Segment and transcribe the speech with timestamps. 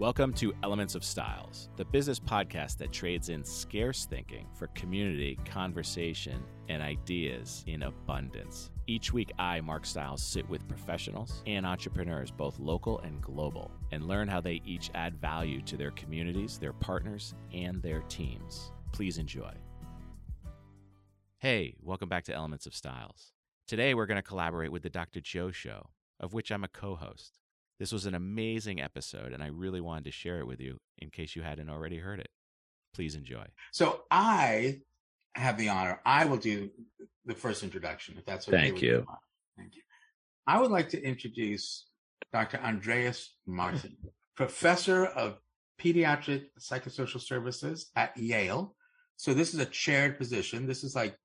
[0.00, 5.38] Welcome to Elements of Styles, the business podcast that trades in scarce thinking for community,
[5.44, 8.72] conversation, and ideas in abundance.
[8.88, 14.08] Each week, I, Mark Styles, sit with professionals and entrepreneurs, both local and global, and
[14.08, 18.72] learn how they each add value to their communities, their partners, and their teams.
[18.90, 19.52] Please enjoy.
[21.38, 23.30] Hey, welcome back to Elements of Styles.
[23.68, 25.20] Today, we're going to collaborate with the Dr.
[25.20, 27.38] Joe Show, of which I'm a co host.
[27.78, 31.10] This was an amazing episode, and I really wanted to share it with you in
[31.10, 32.28] case you hadn't already heard it.
[32.94, 33.46] Please enjoy.
[33.72, 34.80] So I
[35.34, 36.00] have the honor.
[36.06, 36.70] I will do
[37.26, 38.58] the first introduction, if that's okay.
[38.58, 38.90] Thank you.
[38.90, 39.06] you.
[39.56, 39.82] Thank you.
[40.46, 41.86] I would like to introduce
[42.32, 42.58] Dr.
[42.58, 43.96] Andreas Martin,
[44.36, 45.38] professor of
[45.80, 48.76] pediatric psychosocial services at Yale.
[49.16, 50.66] So this is a chaired position.
[50.66, 51.16] This is like,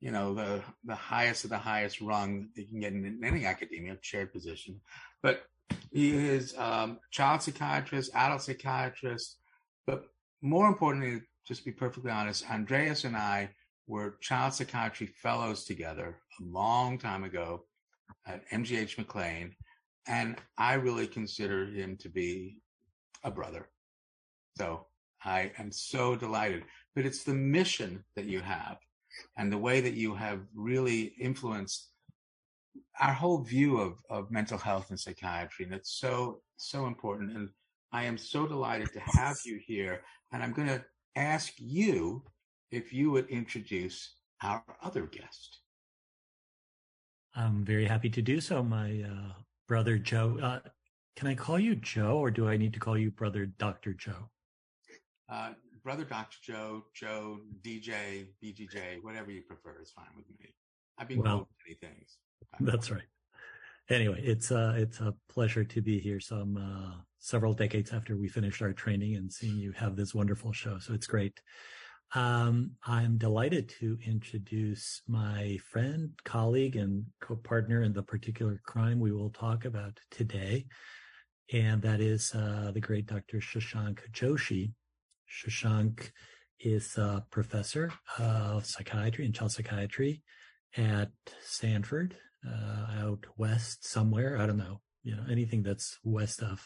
[0.00, 3.46] you know, the the highest of the highest rung that you can get in any
[3.46, 4.80] academia, chaired position.
[5.22, 5.42] But
[5.94, 9.38] he is um, child psychiatrist, adult psychiatrist,
[9.86, 10.06] but
[10.42, 13.50] more importantly, just to be perfectly honest, Andreas and I
[13.86, 17.64] were child psychiatry fellows together a long time ago
[18.26, 19.54] at MGH McLean,
[20.08, 22.58] and I really consider him to be
[23.22, 23.68] a brother.
[24.58, 24.86] So
[25.24, 26.64] I am so delighted.
[26.96, 28.78] But it's the mission that you have
[29.36, 31.90] and the way that you have really influenced
[33.00, 35.64] our whole view of, of mental health and psychiatry.
[35.64, 37.36] And it's so, so important.
[37.36, 37.48] And
[37.92, 40.02] I am so delighted to have you here.
[40.32, 40.84] And I'm going to
[41.16, 42.22] ask you
[42.70, 45.60] if you would introduce our other guest.
[47.36, 49.32] I'm very happy to do so, my uh,
[49.66, 50.38] brother Joe.
[50.40, 50.60] Uh,
[51.16, 53.92] can I call you Joe or do I need to call you brother Dr.
[53.94, 54.30] Joe?
[55.28, 55.50] Uh,
[55.82, 56.36] brother Dr.
[56.42, 60.54] Joe, Joe, DJ, BGJ, whatever you prefer is fine with me.
[60.98, 62.18] I've been well, many things.
[62.60, 63.02] That's right.
[63.90, 66.20] Anyway, it's uh, it's a pleasure to be here.
[66.20, 70.52] Some uh, several decades after we finished our training and seeing you have this wonderful
[70.52, 71.40] show, so it's great.
[72.14, 79.12] Um, I'm delighted to introduce my friend, colleague, and co-partner in the particular crime we
[79.12, 80.66] will talk about today,
[81.52, 83.38] and that is uh, the great Dr.
[83.38, 84.72] Shashank Joshi.
[85.28, 86.10] Shashank
[86.60, 90.22] is a professor of psychiatry and child psychiatry
[90.76, 91.10] at
[91.42, 94.38] Stanford uh, out west somewhere.
[94.38, 96.60] I don't know, you know, anything that's west of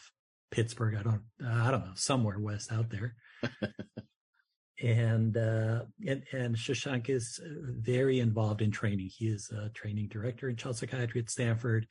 [0.51, 0.95] Pittsburgh.
[0.95, 3.15] I don't, I don't know, somewhere west out there.
[4.81, 9.09] and, uh, and, and Shashank is very involved in training.
[9.15, 11.87] He is a training director in child psychiatry at Stanford,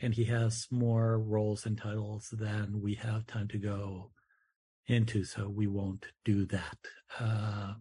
[0.00, 4.10] and he has more roles and titles than we have time to go
[4.86, 5.24] into.
[5.24, 6.76] So we won't do that.
[7.18, 7.74] Uh,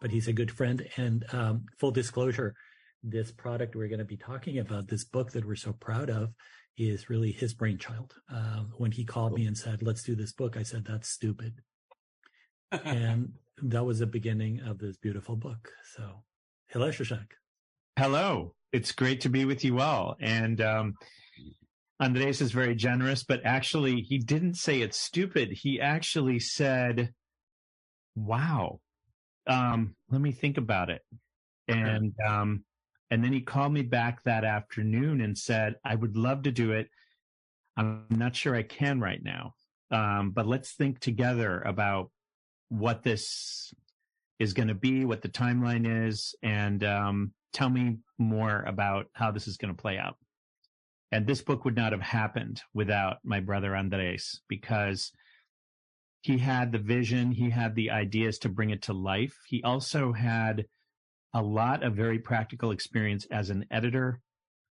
[0.00, 2.54] but he's a good friend and, um, full disclosure,
[3.02, 6.34] this product we're going to be talking about, this book that we're so proud of,
[6.76, 8.14] is really his brainchild.
[8.32, 11.54] Um, when he called me and said, "Let's do this book," I said, "That's stupid,"
[12.84, 15.70] and that was the beginning of this beautiful book.
[15.96, 16.22] So,
[16.68, 17.32] hello, Shashank.
[17.98, 20.16] Hello, it's great to be with you all.
[20.20, 20.94] And um,
[21.98, 25.50] Andres is very generous, but actually, he didn't say it's stupid.
[25.52, 27.12] He actually said,
[28.14, 28.80] "Wow."
[29.46, 31.02] Um, let me think about it.
[31.66, 32.64] And um,
[33.10, 36.72] and then he called me back that afternoon and said, I would love to do
[36.72, 36.88] it.
[37.76, 39.54] I'm not sure I can right now.
[39.90, 42.10] Um, but let's think together about
[42.68, 43.74] what this
[44.38, 49.32] is going to be, what the timeline is, and um, tell me more about how
[49.32, 50.16] this is going to play out.
[51.12, 55.10] And this book would not have happened without my brother Andres because
[56.22, 59.36] he had the vision, he had the ideas to bring it to life.
[59.46, 60.66] He also had
[61.34, 64.20] a lot of very practical experience as an editor,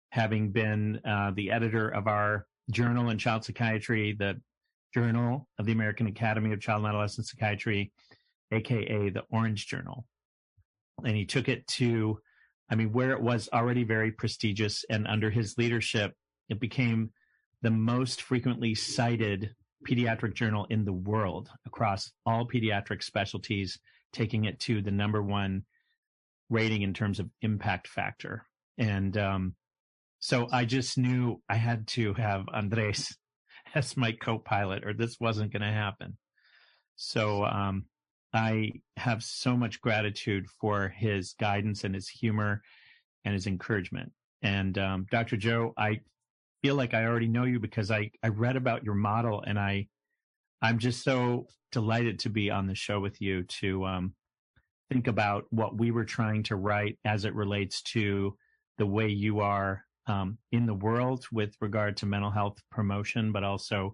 [0.10, 4.42] having been uh, the editor of our journal in child psychiatry, the
[4.94, 7.92] Journal of the American Academy of Child and Adolescent Psychiatry,
[8.52, 10.06] aka the Orange Journal.
[11.06, 12.20] And he took it to,
[12.70, 16.16] I mean, where it was already very prestigious, and under his leadership,
[16.50, 17.12] it became
[17.62, 19.54] the most frequently cited
[19.88, 23.78] pediatric journal in the world across all pediatric specialties,
[24.14, 25.64] taking it to the number one
[26.50, 28.46] rating in terms of impact factor.
[28.78, 29.56] And um,
[30.20, 33.16] so I just knew I had to have Andres
[33.76, 36.18] as my co-pilot, or this wasn't going to happen.
[36.96, 37.86] So um,
[38.34, 42.62] I have so much gratitude for his guidance and his humor
[43.26, 44.12] and his encouragement.
[44.42, 45.38] And um, Dr.
[45.38, 46.02] Joe, I
[46.62, 49.88] feel like I already know you because I I read about your model, and I
[50.62, 54.14] I'm just so delighted to be on the show with you to um,
[54.90, 58.36] think about what we were trying to write as it relates to
[58.78, 63.44] the way you are um, in the world with regard to mental health promotion, but
[63.44, 63.94] also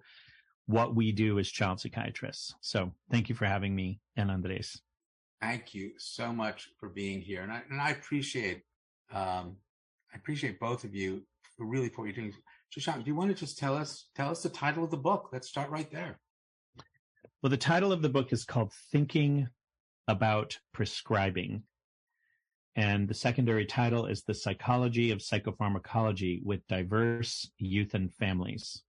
[0.68, 2.54] what we do as child psychiatrists.
[2.62, 4.80] So thank you for having me and Andres.
[5.42, 7.42] Thank you so much for being here.
[7.42, 8.62] And I, and I appreciate,
[9.12, 9.58] um,
[10.14, 11.24] I appreciate both of you
[11.58, 12.34] for really for what you're doing.
[12.74, 15.30] Shashank, do you want to just tell us, tell us the title of the book?
[15.34, 16.20] Let's start right there.
[17.42, 19.50] Well, the title of the book is called Thinking
[20.08, 21.64] About Prescribing.
[22.76, 28.82] And the secondary title is The Psychology of Psychopharmacology with Diverse Youth and Families.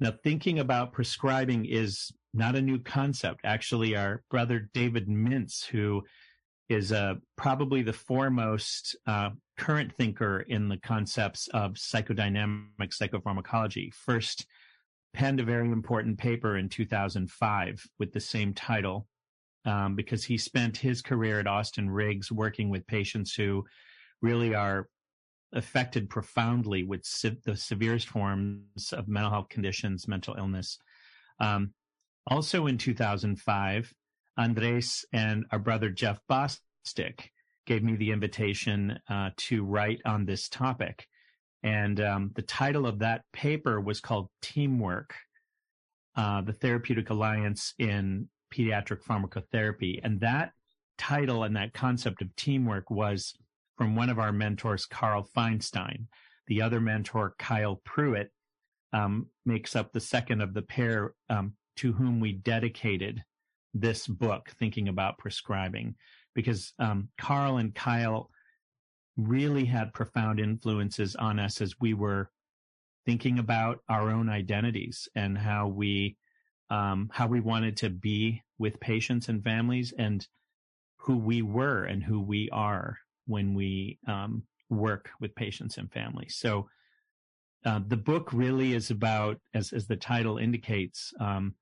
[0.00, 3.40] Now, thinking about prescribing is not a new concept.
[3.44, 6.02] Actually, our brother David Mintz, who
[6.68, 14.46] is uh, probably the foremost uh, current thinker in the concepts of psychodynamic psychopharmacology, first
[15.12, 19.06] penned a very important paper in 2005 with the same title
[19.64, 23.64] um, because he spent his career at Austin Riggs working with patients who
[24.20, 24.88] really are
[25.52, 30.78] affected profoundly with se- the severest forms of mental health conditions, mental illness.
[31.40, 31.72] Um,
[32.26, 33.92] also in 2005,
[34.36, 37.28] Andres and our brother Jeff Bostic
[37.66, 41.06] gave me the invitation uh, to write on this topic.
[41.62, 45.14] And um, the title of that paper was called Teamwork,
[46.16, 50.00] uh, the Therapeutic Alliance in Pediatric Pharmacotherapy.
[50.02, 50.52] And that
[50.98, 53.34] title and that concept of teamwork was
[53.76, 56.06] from one of our mentors, Carl Feinstein.
[56.46, 58.28] The other mentor, Kyle Pruett,
[58.92, 63.24] um, makes up the second of the pair um, to whom we dedicated
[63.72, 65.96] this book, Thinking About Prescribing,
[66.34, 68.30] because um, Carl and Kyle
[69.16, 72.30] really had profound influences on us as we were
[73.06, 76.16] thinking about our own identities and how we
[76.70, 80.26] um, how we wanted to be with patients and families and
[80.96, 86.36] who we were and who we are when we um, work with patients and families.
[86.36, 86.68] So
[87.64, 91.54] uh, the book really is about, as as the title indicates, um,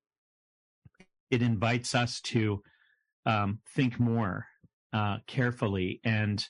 [1.30, 2.62] it invites us to
[3.24, 4.46] um, think more
[4.92, 6.44] uh, carefully and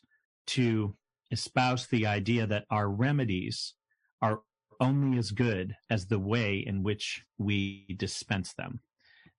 [0.49, 0.97] to
[1.31, 3.75] espouse the idea that our remedies
[4.21, 4.41] are
[4.81, 8.81] only as good as the way in which we dispense them.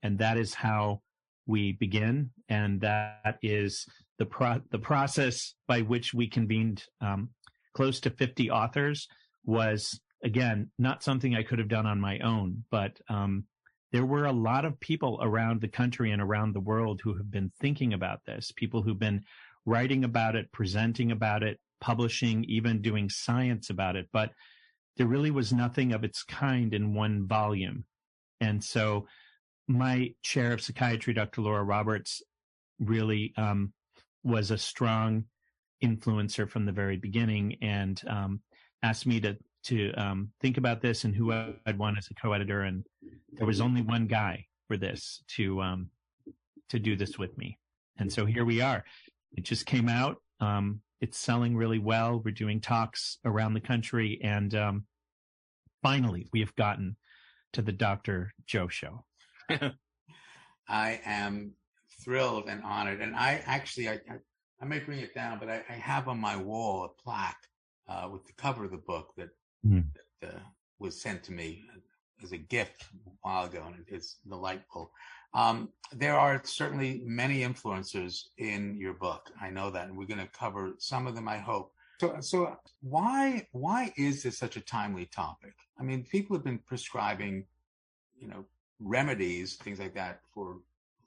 [0.01, 1.01] And that is how
[1.45, 2.31] we begin.
[2.49, 3.85] And that is
[4.17, 7.29] the pro- the process by which we convened um,
[7.73, 9.07] close to 50 authors
[9.45, 13.45] was again not something I could have done on my own, but um,
[13.91, 17.29] there were a lot of people around the country and around the world who have
[17.29, 18.51] been thinking about this.
[18.55, 19.23] People who've been
[19.65, 24.31] writing about it, presenting about it, publishing, even doing science about it, but
[24.97, 27.85] there really was nothing of its kind in one volume.
[28.39, 29.07] And so
[29.67, 31.41] my chair of psychiatry, Dr.
[31.41, 32.21] Laura Roberts,
[32.79, 33.73] really um,
[34.23, 35.25] was a strong
[35.83, 38.41] influencer from the very beginning and um,
[38.81, 42.63] asked me to to um, think about this and who I'd want as a co-editor.
[42.63, 42.85] And
[43.31, 45.89] there was only one guy for this to um,
[46.69, 47.57] to do this with me.
[47.97, 48.83] And so here we are.
[49.37, 50.17] It just came out.
[50.39, 52.21] Um, it's selling really well.
[52.23, 54.85] We're doing talks around the country, and um,
[55.81, 56.95] finally, we have gotten
[57.51, 58.33] to the Dr.
[58.45, 59.03] Joe show.
[60.69, 61.55] I am
[62.01, 63.01] thrilled and honored.
[63.01, 64.15] And I actually, I, I,
[64.61, 67.49] I may bring it down, but I, I, have on my wall a plaque
[67.89, 69.29] uh, with the cover of the book that,
[69.67, 69.83] mm.
[70.21, 70.39] that uh,
[70.79, 71.65] was sent to me
[72.23, 74.93] as a gift a while ago, and it's delightful.
[75.33, 79.31] Um, there are certainly many influencers in your book.
[79.41, 81.27] I know that, and we're going to cover some of them.
[81.27, 81.73] I hope.
[81.99, 85.53] So, so why why is this such a timely topic?
[85.79, 87.45] I mean, people have been prescribing,
[88.17, 88.45] you know,
[88.79, 90.59] remedies, things like that, for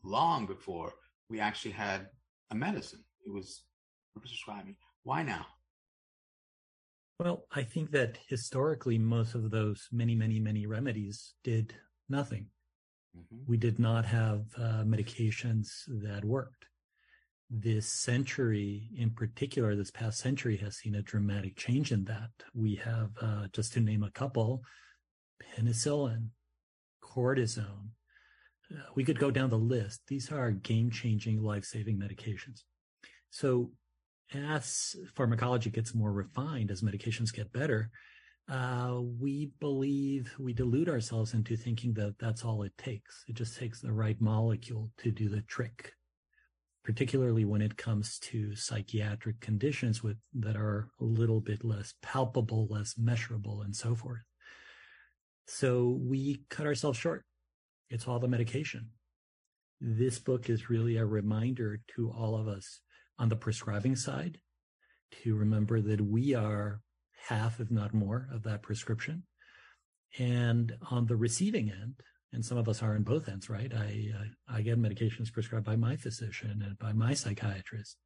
[0.03, 0.95] long before
[1.29, 2.09] we actually had
[2.51, 3.05] a medicine.
[3.27, 3.63] It was
[4.19, 4.77] prescribing.
[5.03, 5.47] Why now?
[7.19, 11.75] Well, I think that historically, most of those many, many, many remedies did
[12.09, 12.47] nothing.
[13.17, 13.37] Mm-hmm.
[13.47, 16.67] We did not have uh, medications that worked.
[17.49, 22.31] This century, in particular, this past century, has seen a dramatic change in that.
[22.55, 24.63] We have, uh, just to name a couple,
[25.41, 26.29] penicillin,
[27.03, 27.91] cortisone.
[28.73, 30.01] Uh, we could go down the list.
[30.09, 32.63] These are game changing, life saving medications.
[33.31, 33.71] So,
[34.35, 37.91] as pharmacology gets more refined, as medications get better,
[38.49, 43.25] uh, we believe we delude ourselves into thinking that that's all it takes.
[43.29, 45.95] It just takes the right molecule to do the trick,
[46.85, 52.69] particularly when it comes to psychiatric conditions with that are a little bit less palpable,
[52.71, 54.23] less measurable, and so forth.
[55.49, 57.25] So we cut ourselves short.
[57.91, 58.91] It's all the medication.
[59.81, 62.81] This book is really a reminder to all of us
[63.19, 64.39] on the prescribing side
[65.23, 66.81] to remember that we are
[67.29, 69.25] half, if not more, of that prescription.
[70.19, 72.01] And on the receiving end,
[72.33, 73.73] and some of us are on both ends, right?
[73.73, 74.11] I,
[74.49, 77.97] I, I get medications prescribed by my physician and by my psychiatrist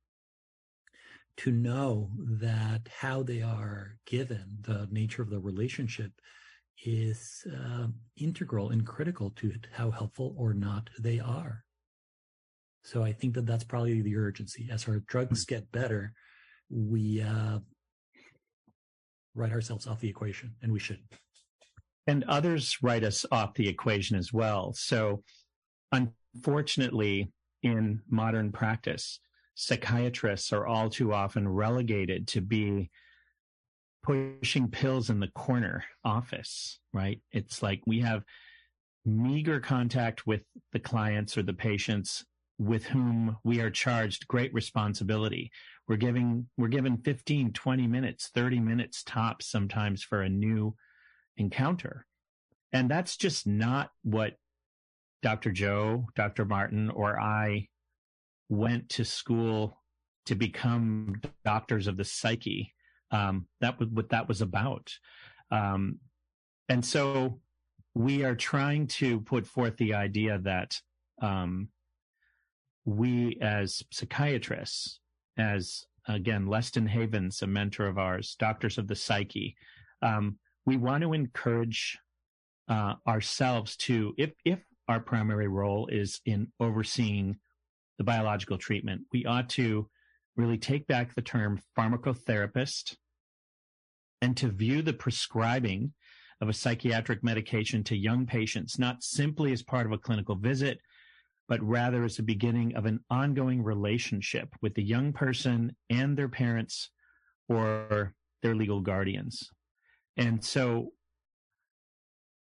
[1.39, 6.13] to know that how they are given, the nature of the relationship
[6.85, 7.87] is uh,
[8.17, 11.65] integral and critical to how helpful or not they are.
[12.85, 14.69] So I think that that's probably the urgency.
[14.71, 16.13] As our drugs get better,
[16.71, 17.59] we uh,
[19.35, 21.01] write ourselves off the equation, and we should.
[22.07, 24.73] And others write us off the equation as well.
[24.73, 25.23] So,
[25.93, 27.31] unfortunately,
[27.63, 29.21] in modern practice,
[29.55, 32.91] psychiatrists are all too often relegated to be
[34.03, 37.21] pushing pills in the corner office, right?
[37.33, 38.25] It's like we have
[39.05, 42.25] meager contact with the clients or the patients
[42.59, 45.51] with whom we are charged great responsibility.
[45.91, 50.77] We're giving, we're given 15, 20 minutes, 30 minutes tops sometimes for a new
[51.37, 52.07] encounter.
[52.73, 54.35] And that's just not what
[55.21, 55.51] Dr.
[55.51, 56.45] Joe, Dr.
[56.45, 57.67] Martin, or I
[58.49, 59.83] went to school
[60.27, 62.73] to become doctors of the psyche.
[63.11, 64.93] Um, that was what that was about.
[65.51, 65.99] Um,
[66.69, 67.41] and so
[67.97, 70.79] we are trying to put forth the idea that
[71.21, 71.71] um,
[72.85, 75.00] we as psychiatrists,
[75.41, 79.57] as again, Leston Havens, a mentor of ours, doctors of the psyche,
[80.03, 81.99] um, we want to encourage
[82.69, 87.37] uh, ourselves to, if, if our primary role is in overseeing
[87.99, 89.89] the biological treatment, we ought to
[90.37, 92.97] really take back the term pharmacotherapist
[94.23, 95.93] and to view the prescribing
[96.41, 100.79] of a psychiatric medication to young patients not simply as part of a clinical visit,
[101.51, 106.29] but rather as the beginning of an ongoing relationship with the young person and their
[106.29, 106.91] parents
[107.49, 109.51] or their legal guardians.
[110.17, 110.93] And so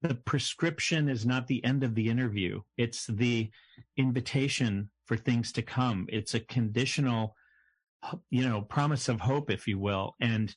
[0.01, 2.62] the prescription is not the end of the interview.
[2.77, 3.51] It's the
[3.98, 6.07] invitation for things to come.
[6.07, 7.36] It's a conditional,
[8.29, 10.15] you know, promise of hope, if you will.
[10.22, 10.55] And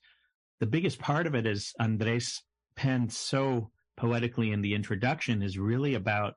[0.61, 2.45] the biggest part of it, as Andres
[2.76, 6.35] penned so poetically in the introduction, is really about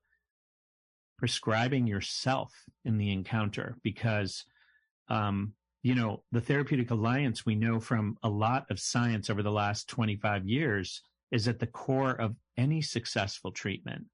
[1.19, 2.53] prescribing yourself
[2.85, 4.45] in the encounter because
[5.09, 5.51] um,
[5.83, 9.89] you know the therapeutic alliance we know from a lot of science over the last
[9.89, 14.05] 25 years is at the core of any successful treatment.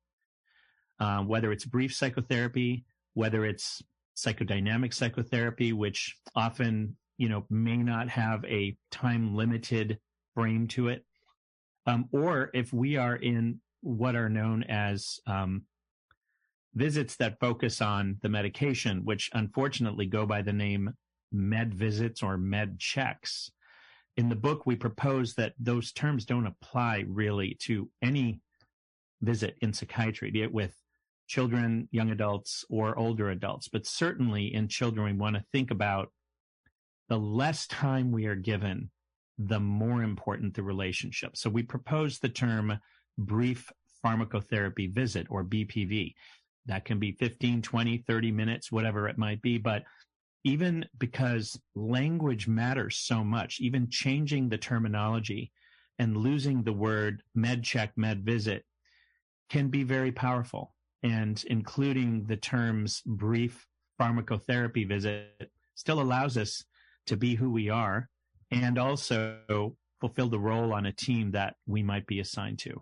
[0.99, 3.83] Uh, whether it's brief psychotherapy whether it's
[4.17, 9.99] psychodynamic psychotherapy which often you know may not have a time limited
[10.33, 11.05] frame to it
[11.85, 15.63] um, or if we are in what are known as um,
[16.75, 20.93] visits that focus on the medication, which unfortunately go by the name
[21.31, 23.49] med visits or med checks.
[24.17, 28.39] In the book, we propose that those terms don't apply really to any
[29.21, 30.75] visit in psychiatry, be it with
[31.27, 33.67] children, young adults, or older adults.
[33.67, 36.11] But certainly in children, we want to think about
[37.09, 38.89] the less time we are given,
[39.37, 41.35] the more important the relationship.
[41.35, 42.79] So we propose the term
[43.17, 43.71] brief
[44.03, 46.13] pharmacotherapy visit or BPV.
[46.67, 49.57] That can be 15, 20, 30 minutes, whatever it might be.
[49.57, 49.83] But
[50.43, 55.51] even because language matters so much, even changing the terminology
[55.99, 58.63] and losing the word med check, med visit
[59.49, 60.73] can be very powerful.
[61.03, 63.67] And including the terms brief
[63.99, 66.63] pharmacotherapy visit still allows us
[67.07, 68.09] to be who we are
[68.51, 72.81] and also fulfill the role on a team that we might be assigned to.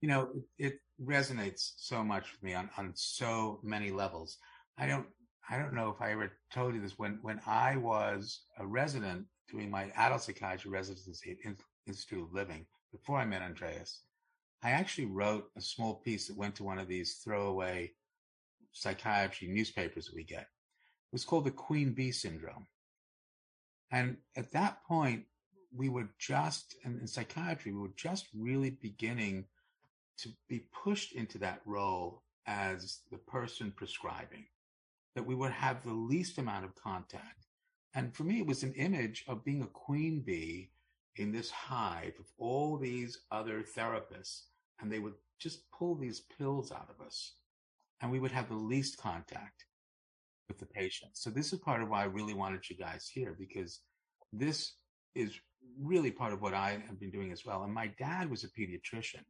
[0.00, 4.38] You know, it, resonates so much with me on, on so many levels.
[4.78, 5.06] I don't
[5.48, 9.26] I don't know if I ever told you this when when I was a resident
[9.50, 11.54] doing my adult psychiatry residency at
[11.86, 14.00] Institute of Living before I met Andreas.
[14.62, 17.92] I actually wrote a small piece that went to one of these throwaway
[18.72, 20.42] psychiatry newspapers that we get.
[20.42, 22.66] It was called the Queen Bee Syndrome.
[23.90, 25.24] And at that point,
[25.74, 29.46] we were just, in, in psychiatry, we were just really beginning
[30.22, 34.44] to be pushed into that role as the person prescribing,
[35.14, 37.46] that we would have the least amount of contact.
[37.94, 40.70] And for me, it was an image of being a queen bee
[41.16, 44.42] in this hive of all these other therapists,
[44.80, 47.34] and they would just pull these pills out of us,
[48.00, 49.66] and we would have the least contact
[50.48, 51.12] with the patient.
[51.14, 53.80] So this is part of why I really wanted you guys here because
[54.32, 54.74] this
[55.14, 55.38] is
[55.80, 57.62] really part of what I have been doing as well.
[57.64, 59.24] And my dad was a pediatrician.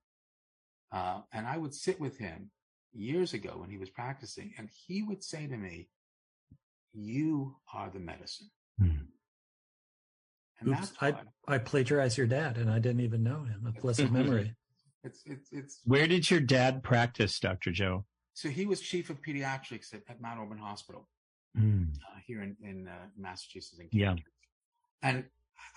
[0.92, 2.50] Uh, and I would sit with him
[2.92, 5.88] years ago when he was practicing, and he would say to me,
[6.92, 8.50] You are the medicine.
[8.80, 9.06] Mm.
[10.60, 13.66] And Oops, that's I, why I plagiarized your dad and I didn't even know him.
[13.66, 14.54] A pleasant memory.
[15.02, 17.72] it's it's it's Where did your dad practice, Dr.
[17.72, 18.04] Joe?
[18.34, 21.06] so he was chief of pediatrics at, at Mount Auburn Hospital
[21.58, 23.78] Mm, uh, here in in uh, Massachusetts.
[23.78, 24.14] In Yeah.
[25.02, 25.24] And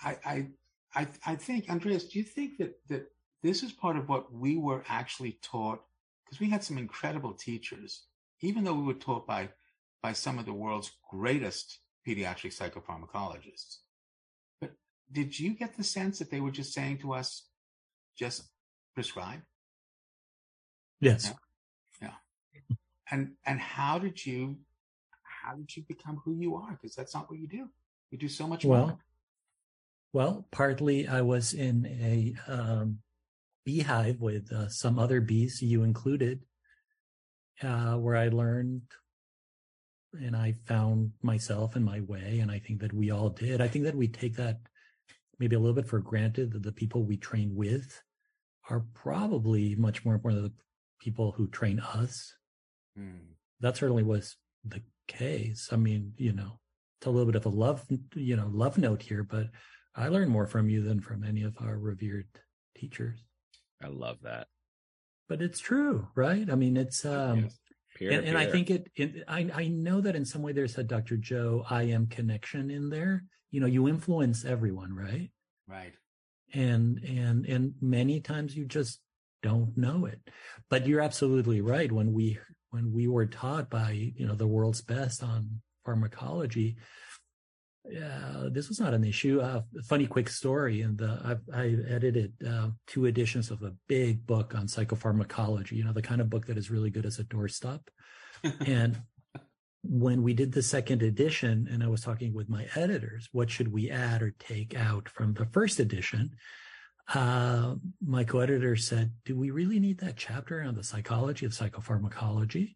[0.02, 0.46] I, I
[0.94, 3.10] I I think Andreas, do you think that that
[3.46, 5.80] this is part of what we were actually taught?
[6.24, 8.06] Because we had some incredible teachers,
[8.40, 9.50] even though we were taught by
[10.02, 13.78] by some of the world's greatest pediatric psychopharmacologists.
[14.60, 14.72] But
[15.10, 17.46] did you get the sense that they were just saying to us,
[18.18, 18.48] just
[18.94, 19.42] prescribe?
[21.00, 21.32] Yes.
[22.02, 22.10] Yeah.
[23.10, 24.58] And and how did you
[25.22, 26.72] how did you become who you are?
[26.72, 27.68] Because that's not what you do.
[28.10, 28.98] You do so much Well, more.
[30.12, 32.98] Well, partly I was in a um,
[33.66, 36.40] beehive with uh, some other bees, you included,
[37.62, 38.82] uh, where I learned
[40.14, 42.38] and I found myself and my way.
[42.40, 43.60] And I think that we all did.
[43.60, 44.60] I think that we take that
[45.38, 48.00] maybe a little bit for granted that the people we train with
[48.70, 52.32] are probably much more important than the people who train us.
[52.96, 53.34] Hmm.
[53.60, 55.70] That certainly was the case.
[55.72, 56.60] I mean, you know,
[57.00, 59.48] it's a little bit of a love, you know, love note here, but
[59.94, 62.28] I learned more from you than from any of our revered
[62.76, 63.18] teachers.
[63.82, 64.48] I love that.
[65.28, 66.48] But it's true, right?
[66.50, 67.58] I mean, it's um Yes.
[67.96, 70.52] Peer and, to and I think it, it I I know that in some way
[70.52, 71.16] there's a Dr.
[71.16, 73.24] Joe I am connection in there.
[73.50, 75.30] You know, you influence everyone, right?
[75.68, 75.94] Right.
[76.54, 79.00] and and and many times you just
[79.42, 80.20] don't know it
[80.70, 82.38] but you're absolutely right when we
[82.70, 86.76] when we were taught by you know the world's best on pharmacology
[87.94, 89.40] uh, this was not an issue.
[89.40, 94.54] Uh, funny quick story and I've, i edited uh, two editions of a big book
[94.54, 97.80] on psychopharmacology you know the kind of book that is really good as a doorstop.
[98.66, 99.00] And
[99.82, 103.72] when we did the second edition and i was talking with my editors what should
[103.72, 106.30] we add or take out from the first edition?
[107.14, 112.74] Uh, my co-editor said do we really need that chapter on the psychology of psychopharmacology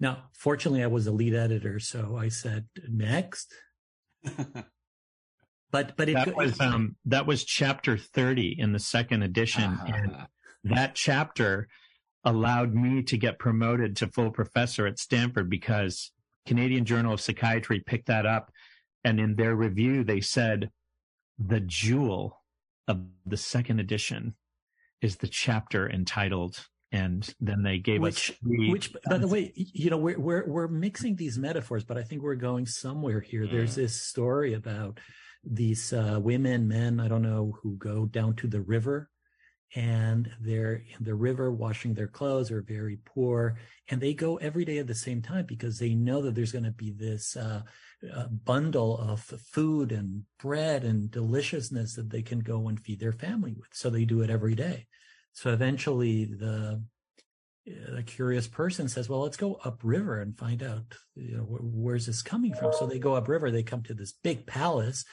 [0.00, 3.52] now fortunately i was the lead editor so i said next.
[5.74, 10.12] But but it, that was um that was chapter 30 in the second edition and
[10.14, 10.28] Ah,
[10.62, 11.66] that chapter
[12.22, 16.12] allowed me to get promoted to full professor at Stanford because
[16.46, 18.52] Canadian Journal of Psychiatry picked that up
[19.02, 20.70] and in their review they said
[21.40, 22.44] the jewel
[22.86, 24.36] of the second edition
[25.02, 29.52] is the chapter entitled and then they gave which us three which by the way
[29.54, 33.46] you know we're we're we're mixing these metaphors but i think we're going somewhere here.
[33.46, 33.82] There's Mm.
[33.82, 35.00] this story about
[35.44, 39.10] these uh, women men i don't know who go down to the river
[39.76, 43.58] and they're in the river washing their clothes are very poor
[43.90, 46.64] and they go every day at the same time because they know that there's going
[46.64, 47.62] to be this uh,
[48.14, 49.20] uh, bundle of
[49.52, 53.70] food and bread and deliciousness that they can go and feed their family with.
[53.72, 54.86] So they do it every day
[55.34, 56.82] so eventually the
[57.66, 62.06] the curious person says, well, let's go upriver and find out, you know, wh- where's
[62.06, 62.72] this coming from?
[62.74, 65.04] So they go upriver, they come to this big palace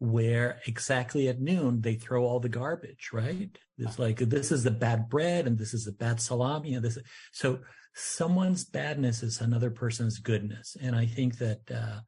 [0.00, 3.56] where exactly at noon they throw all the garbage, right?
[3.78, 6.98] It's like, this is the bad bread and this is the bad salami and this.
[7.32, 7.60] So
[7.94, 10.76] someone's badness is another person's goodness.
[10.82, 12.00] And I think that, uh,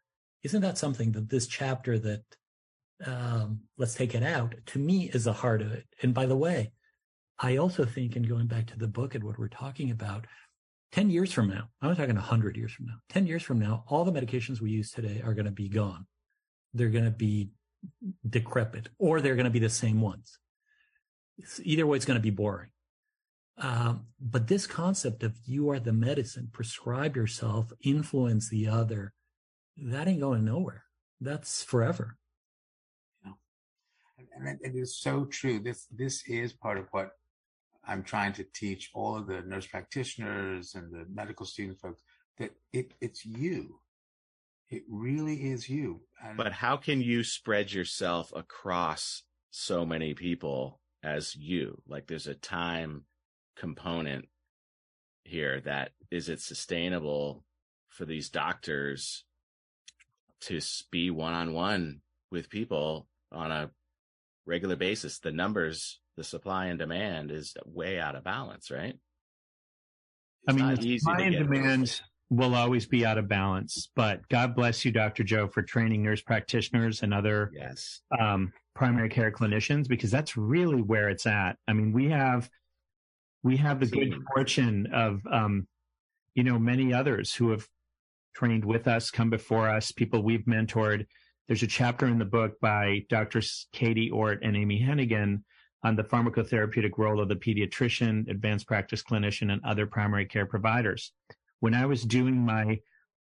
[0.42, 2.24] isn't that something that this chapter that,
[3.06, 5.84] um, let's take it out to me is the heart of it.
[6.02, 6.72] And by the way,
[7.42, 10.26] I also think, and going back to the book and what we're talking about,
[10.92, 13.84] 10 years from now, I'm not talking 100 years from now, 10 years from now,
[13.88, 16.06] all the medications we use today are going to be gone.
[16.72, 17.50] They're going to be
[18.28, 20.38] decrepit or they're going to be the same ones.
[21.62, 22.70] Either way, it's going to be boring.
[23.58, 29.12] Um, but this concept of you are the medicine, prescribe yourself, influence the other,
[29.76, 30.84] that ain't going nowhere.
[31.20, 32.16] That's forever.
[33.24, 35.58] and, and it is so true.
[35.58, 37.12] This this is part of what
[37.86, 42.02] I'm trying to teach all of the nurse practitioners and the medical student folks
[42.38, 43.80] that it it's you.
[44.70, 46.00] It really is you.
[46.24, 51.82] And But how can you spread yourself across so many people as you?
[51.86, 53.04] Like there's a time
[53.56, 54.28] component
[55.24, 57.44] here that is it sustainable
[57.90, 59.24] for these doctors
[60.42, 63.70] to be one on one with people on a
[64.46, 65.18] regular basis?
[65.18, 68.94] The numbers, the supply and demand is way out of balance, right?
[70.48, 74.84] I mean, the supply and demand will always be out of balance, but God bless
[74.84, 75.22] you, Dr.
[75.22, 78.00] Joe, for training nurse practitioners and other Yes.
[78.18, 81.58] um, primary care clinicians because that's really where it's at.
[81.68, 82.48] I mean, we have
[83.44, 85.66] we have the good fortune of um,
[86.34, 87.66] you know many others who have
[88.34, 91.06] trained with us, come before us, people we've mentored
[91.48, 93.66] there's a chapter in the book by Drs.
[93.72, 95.42] Katie Ort and Amy Hennigan
[95.84, 101.12] on the pharmacotherapeutic role of the pediatrician, advanced practice clinician, and other primary care providers.
[101.60, 102.80] When I was doing my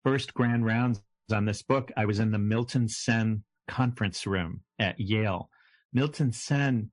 [0.04, 1.00] first grand rounds
[1.32, 5.50] on this book, I was in the Milton Senn conference room at Yale.
[5.92, 6.90] Milton Senn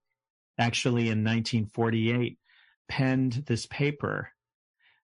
[0.58, 2.38] actually in 1948
[2.88, 4.30] penned this paper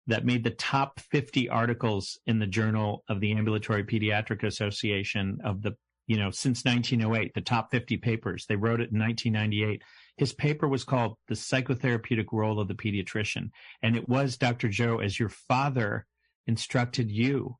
[0.06, 5.62] that made the top 50 articles in the Journal of the Ambulatory Pediatric Association of
[5.62, 5.76] the,
[6.10, 8.44] you know, since 1908, the top 50 papers.
[8.48, 9.80] They wrote it in 1998.
[10.16, 13.50] His paper was called The Psychotherapeutic Role of the Pediatrician.
[13.80, 14.68] And it was, Dr.
[14.68, 16.06] Joe, as your father
[16.48, 17.58] instructed you,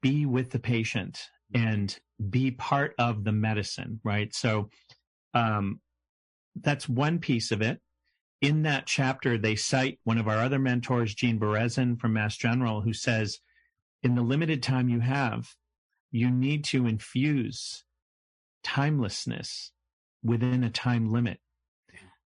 [0.00, 1.20] be with the patient
[1.52, 1.94] and
[2.30, 4.34] be part of the medicine, right?
[4.34, 4.70] So,
[5.34, 5.82] um,
[6.58, 7.78] that's one piece of it.
[8.40, 12.80] In that chapter, they cite one of our other mentors, Gene Beresin from Mass General,
[12.80, 13.38] who says,
[14.02, 15.54] in the limited time you have,
[16.10, 17.84] you need to infuse
[18.62, 19.70] timelessness
[20.22, 21.38] within a time limit.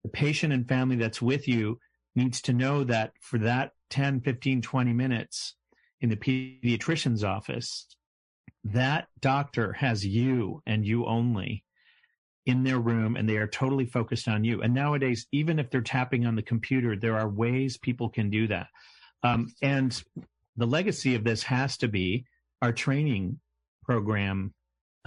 [0.02, 1.78] The patient and family that's with you
[2.14, 5.54] needs to know that for that 10, 15, 20 minutes
[6.00, 7.86] in the pediatrician's office,
[8.64, 11.64] that doctor has you and you only
[12.46, 14.62] in their room and they are totally focused on you.
[14.62, 18.46] And nowadays, even if they're tapping on the computer, there are ways people can do
[18.48, 18.68] that.
[19.22, 20.00] Um, and
[20.56, 22.26] the legacy of this has to be
[22.62, 23.40] our training
[23.86, 24.52] program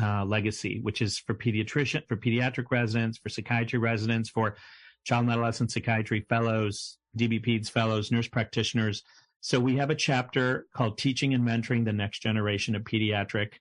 [0.02, 4.56] uh, legacy, which is for pediatrician, for pediatric residents, for psychiatry residents, for
[5.04, 9.04] child and adolescent psychiatry fellows, DBPEDS fellows, nurse practitioners.
[9.42, 13.54] So we have a chapter called Teaching and Mentoring the Next Generation of Pediatric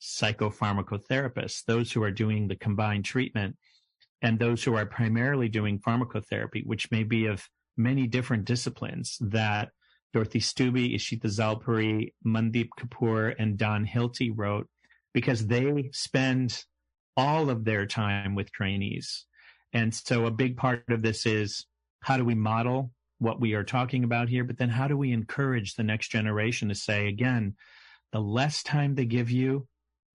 [0.00, 3.56] psychopharmacotherapists, those who are doing the combined treatment,
[4.22, 9.70] and those who are primarily doing pharmacotherapy, which may be of many different disciplines that
[10.14, 14.68] Dorothy Stubbe, Isheeta Zalpuri, Mandeep Kapoor, and Don Hilty wrote,
[15.12, 16.64] because they spend
[17.16, 19.26] all of their time with trainees.
[19.72, 21.66] And so a big part of this is
[22.00, 24.44] how do we model what we are talking about here?
[24.44, 27.56] But then how do we encourage the next generation to say, again,
[28.12, 29.66] the less time they give you,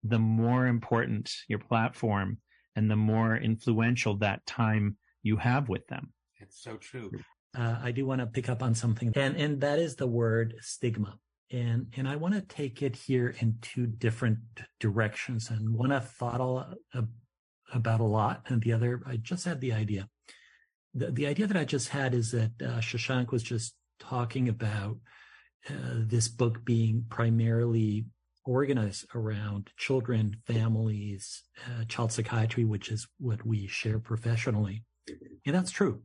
[0.02, 2.38] the more important your platform
[2.74, 6.14] and the more influential that time you have with them.
[6.38, 7.10] It's so true.
[7.56, 10.54] Uh, I do want to pick up on something, and and that is the word
[10.60, 11.18] stigma,
[11.50, 14.38] and and I want to take it here in two different
[14.78, 16.40] directions, and one I've thought
[16.94, 17.04] a,
[17.72, 20.08] about a lot, and the other I just had the idea.
[20.94, 24.98] The the idea that I just had is that uh, Shashank was just talking about
[25.68, 28.06] uh, this book being primarily
[28.44, 34.84] organized around children, families, uh, child psychiatry, which is what we share professionally.
[35.44, 36.02] And that's true.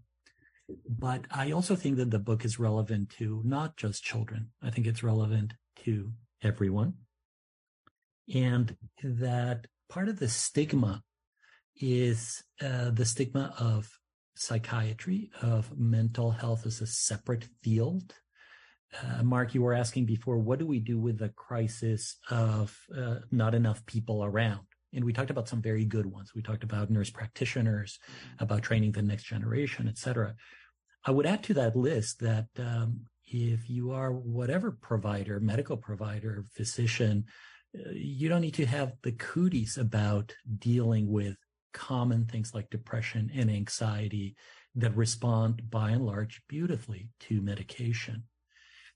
[0.87, 4.49] But I also think that the book is relevant to not just children.
[4.61, 6.95] I think it's relevant to everyone.
[8.33, 11.03] And that part of the stigma
[11.75, 13.89] is uh, the stigma of
[14.35, 18.13] psychiatry, of mental health as a separate field
[19.03, 23.15] uh, Mark, you were asking before, what do we do with the crisis of uh,
[23.31, 24.65] not enough people around?
[24.95, 26.33] And we talked about some very good ones.
[26.33, 27.99] We talked about nurse practitioners,
[28.39, 30.35] about training the next generation, et cetera.
[31.05, 36.45] I would add to that list that um, if you are whatever provider, medical provider,
[36.53, 37.25] physician,
[37.77, 41.35] uh, you don't need to have the cooties about dealing with
[41.73, 44.35] common things like depression and anxiety
[44.75, 48.23] that respond by and large beautifully to medication.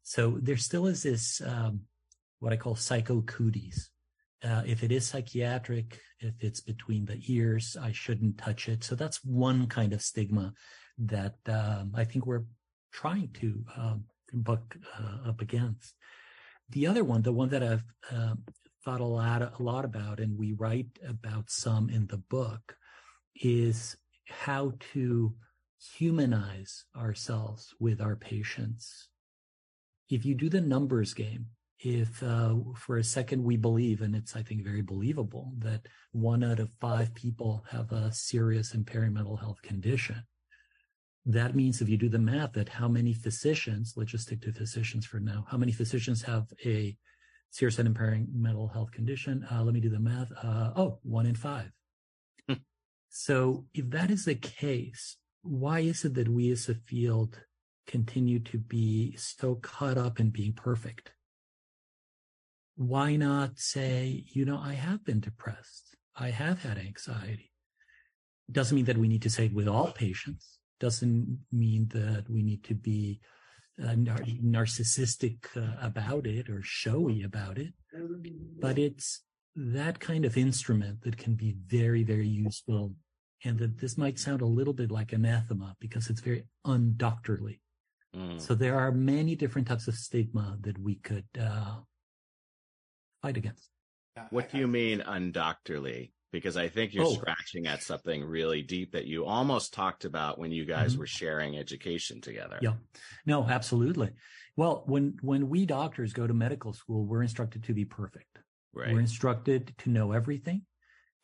[0.02, 1.82] So there still is this, um,
[2.40, 3.92] what I call psycho cooties.
[4.44, 8.84] Uh, if it is psychiatric, if it's between the ears, I shouldn't touch it.
[8.84, 10.54] So that's one kind of stigma
[10.98, 12.46] that um, I think we're
[12.94, 15.94] trying to um, buck uh, up against.
[16.70, 18.36] The other one, the one that I've uh,
[18.86, 22.76] thought a lot, a lot about, and we write about some in the book,
[23.36, 23.98] is
[24.28, 25.34] how to
[25.98, 29.10] humanize ourselves with our patients
[30.10, 31.48] if you do the numbers game,
[31.80, 36.44] if uh, for a second we believe, and it's, I think, very believable that one
[36.44, 40.24] out of five people have a serious impairing mental health condition,
[41.26, 44.52] that means if you do the math that how many physicians, let's just stick to
[44.52, 46.98] physicians for now, how many physicians have a
[47.52, 49.46] serious and impairing mental health condition?
[49.50, 50.32] Uh, let me do the math.
[50.44, 51.72] Uh, oh, one in five.
[52.48, 52.56] Hmm.
[53.10, 57.40] so if that is the case, why is it that we as a field
[57.88, 61.14] continue to be so caught up in being perfect?
[62.80, 65.98] Why not say, you know, I have been depressed.
[66.16, 67.52] I have had anxiety.
[68.50, 70.60] Doesn't mean that we need to say it with all patients.
[70.80, 73.20] Doesn't mean that we need to be
[73.84, 77.74] uh, nar- narcissistic uh, about it or showy about it.
[78.62, 79.24] But it's
[79.58, 82.96] that kind of instrument that can be very, very useful.
[83.44, 87.60] And that this might sound a little bit like anathema because it's very undoctorly.
[88.16, 88.40] Mm.
[88.40, 91.80] So there are many different types of stigma that we could uh,
[93.22, 93.70] fight against.
[94.32, 96.12] What do you mean undoctorly?
[96.32, 97.14] Because I think you're oh.
[97.14, 101.00] scratching at something really deep that you almost talked about when you guys mm-hmm.
[101.00, 102.60] were sharing education together.
[102.62, 102.74] Yeah.
[103.26, 104.12] No, absolutely.
[104.56, 108.40] Well, when when we doctors go to medical school, we're instructed to be perfect.
[108.74, 108.94] Right.
[108.94, 110.64] We're instructed to know everything,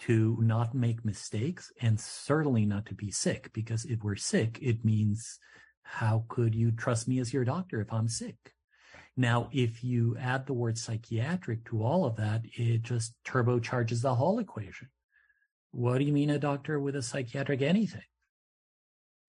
[0.02, 3.52] to not make mistakes, and certainly not to be sick.
[3.54, 5.38] Because if we're sick, it means
[5.84, 8.55] how could you trust me as your doctor if I'm sick?
[9.18, 14.16] Now, if you add the word psychiatric to all of that, it just turbocharges the
[14.16, 14.90] whole equation.
[15.72, 18.02] What do you mean a doctor with a psychiatric anything?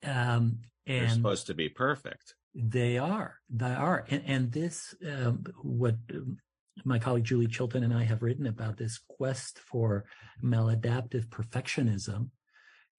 [0.04, 2.34] Um, and They're supposed to be perfect.
[2.54, 3.36] They are.
[3.50, 4.04] They are.
[4.10, 6.38] And, and this, um, what um,
[6.84, 10.04] my colleague Julie Chilton and I have written about this quest for
[10.42, 12.30] maladaptive perfectionism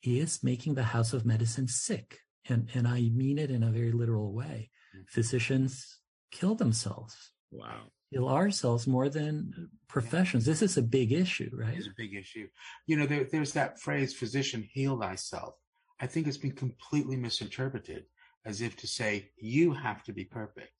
[0.03, 2.19] is making the house of medicine sick.
[2.47, 4.69] And, and I mean it in a very literal way.
[4.95, 5.03] Mm-hmm.
[5.07, 5.99] Physicians
[6.31, 7.31] kill themselves.
[7.51, 7.81] Wow.
[8.13, 10.45] Kill ourselves more than professions.
[10.45, 11.77] This is a big issue, right?
[11.77, 12.47] It's a big issue.
[12.85, 15.55] You know, there, there's that phrase, physician, heal thyself.
[15.99, 18.05] I think it's been completely misinterpreted
[18.45, 20.71] as if to say, you have to be perfect.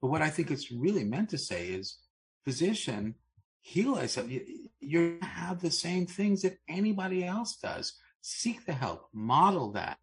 [0.00, 1.98] But what I think it's really meant to say is,
[2.44, 3.16] physician,
[3.60, 4.30] heal thyself.
[4.30, 7.92] You, you have the same things that anybody else does.
[8.22, 9.98] Seek the help, model that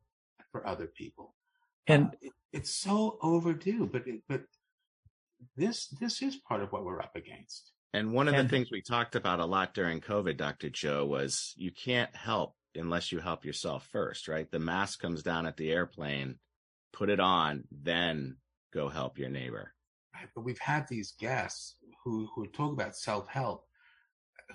[0.51, 1.33] for other people.
[1.87, 4.43] And uh, it, it's so overdue, but it, but
[5.55, 7.71] this this is part of what we're up against.
[7.93, 10.69] And one of and, the things we talked about a lot during COVID, Dr.
[10.69, 14.49] Joe, was you can't help unless you help yourself first, right?
[14.51, 16.37] The mask comes down at the airplane
[16.97, 18.37] put it on, then
[18.73, 19.73] go help your neighbor.
[20.13, 23.65] Right, but we've had these guests who who talk about self help,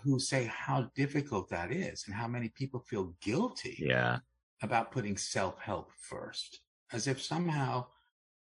[0.02, 3.76] who say how difficult that is, and how many people feel guilty.
[3.78, 4.18] Yeah.
[4.62, 6.60] About putting self help first,
[6.92, 7.86] as if somehow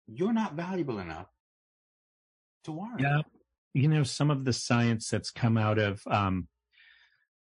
[0.08, 1.28] you're not valuable enough
[2.64, 3.02] to warrant.
[3.02, 3.22] Yeah.
[3.74, 6.48] You know, some of the science that's come out of um,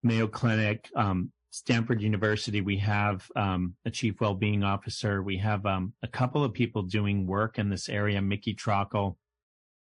[0.03, 5.21] Mayo Clinic, um, Stanford University, we have um, a chief well-being officer.
[5.21, 8.21] We have um, a couple of people doing work in this area.
[8.21, 9.17] Mickey Trockel,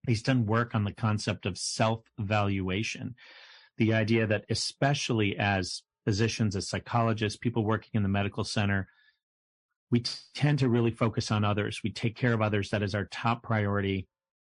[0.07, 3.15] he's done work on the concept of self-evaluation,
[3.77, 8.89] the idea that especially as physicians, as psychologists, people working in the medical center,
[9.91, 11.81] we t- tend to really focus on others.
[11.85, 12.71] We take care of others.
[12.71, 14.07] That is our top priority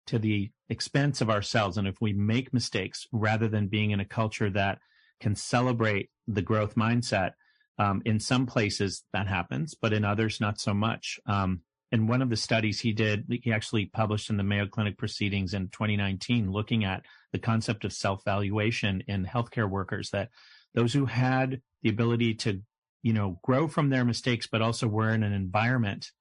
[0.07, 1.77] to the expense of ourselves.
[1.77, 4.79] And if we make mistakes, rather than being in a culture that
[5.21, 7.31] can celebrate the growth mindset.
[7.77, 11.19] Um, in some places that happens, but in others, not so much.
[11.25, 11.61] Um,
[11.91, 15.53] and one of the studies he did, he actually published in the Mayo Clinic Proceedings
[15.53, 20.29] in 2019, looking at the concept of self valuation in healthcare workers, that
[20.75, 22.61] those who had the ability to,
[23.01, 26.11] you know, grow from their mistakes, but also were in an environment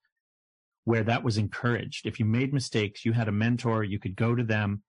[0.90, 2.04] where that was encouraged.
[2.04, 4.82] If you made mistakes, you had a mentor, you could go to them.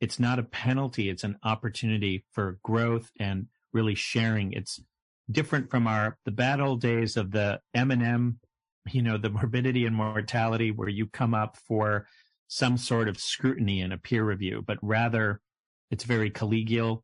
[0.00, 1.10] It's not a penalty.
[1.10, 4.52] It's an opportunity for growth and really sharing.
[4.52, 4.80] It's
[5.28, 8.38] different from our the bad old days of the M&M,
[8.92, 12.06] you know, the morbidity and mortality where you come up for
[12.46, 15.40] some sort of scrutiny and a peer review, but rather
[15.90, 17.02] it's very collegial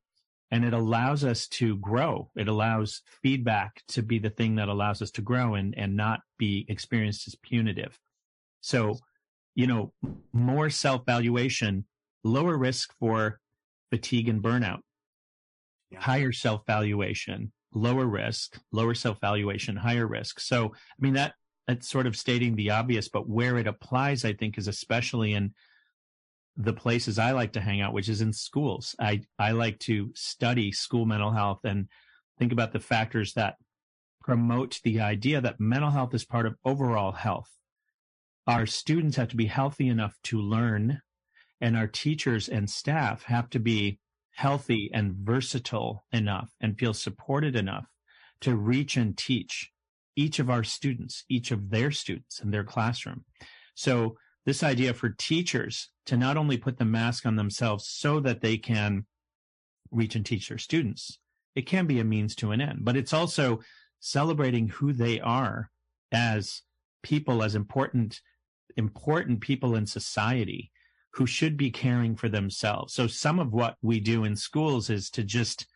[0.52, 2.30] and it allows us to grow.
[2.36, 6.20] It allows feedback to be the thing that allows us to grow and, and not
[6.38, 7.98] be experienced as punitive.
[8.66, 8.98] So,
[9.54, 9.92] you know,
[10.32, 11.84] more self valuation,
[12.24, 13.38] lower risk for
[13.90, 14.80] fatigue and burnout
[15.92, 16.00] yeah.
[16.00, 20.40] higher self valuation, lower risk, lower self valuation, higher risk.
[20.40, 21.34] So, I mean, that,
[21.68, 25.54] that's sort of stating the obvious, but where it applies, I think, is especially in
[26.56, 28.96] the places I like to hang out, which is in schools.
[28.98, 31.86] I, I like to study school mental health and
[32.36, 33.54] think about the factors that
[34.22, 37.50] promote the idea that mental health is part of overall health.
[38.46, 41.00] Our students have to be healthy enough to learn,
[41.60, 43.98] and our teachers and staff have to be
[44.34, 47.86] healthy and versatile enough and feel supported enough
[48.42, 49.72] to reach and teach
[50.14, 53.24] each of our students, each of their students in their classroom.
[53.74, 58.42] So this idea for teachers to not only put the mask on themselves so that
[58.42, 59.06] they can
[59.90, 61.18] reach and teach their students,
[61.54, 63.60] it can be a means to an end, but it's also
[63.98, 65.70] celebrating who they are
[66.12, 66.62] as
[67.02, 68.20] people, as important,
[68.76, 70.70] important people in society
[71.12, 72.92] who should be caring for themselves.
[72.92, 75.66] So some of what we do in schools is to just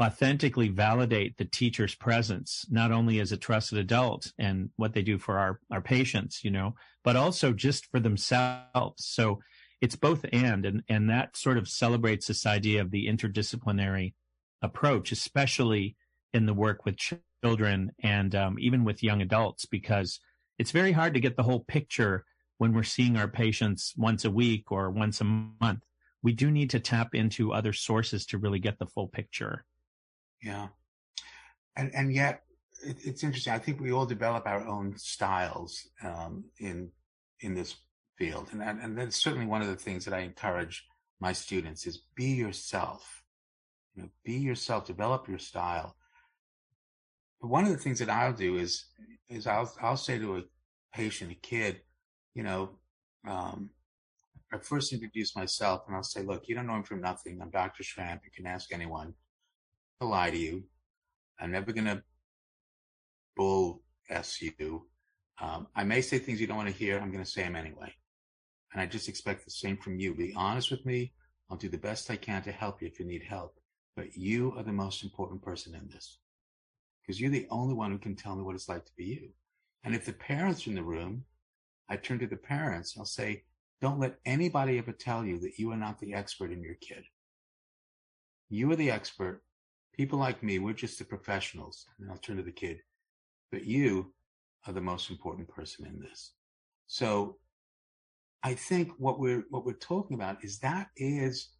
[0.00, 5.18] authentically validate the teacher's presence, not only as a trusted adult and what they do
[5.18, 9.04] for our, our patients, you know, but also just for themselves.
[9.04, 9.40] So
[9.80, 14.14] it's both and, and, and that sort of celebrates this idea of the interdisciplinary
[14.62, 15.96] approach, especially
[16.32, 16.96] in the work with
[17.42, 20.20] children and um, even with young adults, because
[20.58, 22.24] it's very hard to get the whole picture
[22.58, 25.80] when we're seeing our patients once a week or once a month.
[26.22, 29.64] We do need to tap into other sources to really get the full picture.
[30.42, 30.68] Yeah.
[31.76, 32.42] And, and yet
[32.82, 33.52] it, it's interesting.
[33.52, 36.90] I think we all develop our own styles, um, in,
[37.40, 37.76] in this
[38.16, 38.48] field.
[38.52, 40.84] And, and that's certainly one of the things that I encourage
[41.20, 43.22] my students is be yourself.
[43.94, 45.96] You know, be yourself, develop your style.
[47.40, 48.86] One of the things that I'll do is,
[49.28, 50.42] is I'll, I'll say to a
[50.94, 51.80] patient, a kid,
[52.34, 52.70] you know,
[53.26, 53.70] um,
[54.52, 57.40] I first introduce myself and I'll say, look, you don't know me from nothing.
[57.42, 57.82] I'm Dr.
[57.82, 58.20] Shrand.
[58.24, 59.14] You can ask anyone.
[60.00, 60.64] I'll lie to you.
[61.40, 62.02] I'm never to
[63.36, 64.86] bull s you.
[65.40, 66.98] Um, I may say things you don't want to hear.
[66.98, 67.92] I'm to say them anyway.
[68.72, 70.14] And I just expect the same from you.
[70.14, 71.12] Be honest with me.
[71.50, 73.56] I'll do the best I can to help you if you need help.
[73.94, 76.18] But you are the most important person in this
[77.06, 79.28] because you're the only one who can tell me what it's like to be you.
[79.84, 81.24] And if the parents are in the room,
[81.88, 82.96] I turn to the parents.
[82.98, 83.44] I'll say,
[83.80, 87.04] don't let anybody ever tell you that you are not the expert in your kid.
[88.48, 89.42] You are the expert.
[89.94, 91.86] People like me, we're just the professionals.
[92.00, 92.80] And I'll turn to the kid,
[93.52, 94.12] but you
[94.66, 96.32] are the most important person in this.
[96.88, 97.36] So
[98.42, 101.50] I think what we're, what we're talking about is that is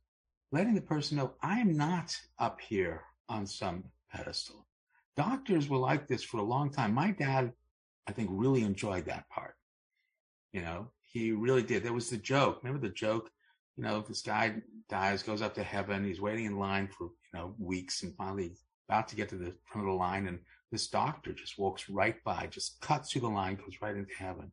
[0.50, 4.65] letting the person know I am not up here on some pedestal.
[5.16, 6.94] Doctors were like this for a long time.
[6.94, 7.52] My dad,
[8.06, 9.54] I think, really enjoyed that part.
[10.52, 11.82] You know, he really did.
[11.82, 12.60] There was the joke.
[12.62, 13.30] Remember the joke?
[13.76, 14.56] You know, this guy
[14.88, 16.04] dies, goes up to heaven.
[16.04, 18.56] He's waiting in line for, you know, weeks and finally
[18.88, 20.26] about to get to the front of the line.
[20.26, 20.38] And
[20.70, 24.52] this doctor just walks right by, just cuts through the line, goes right into heaven.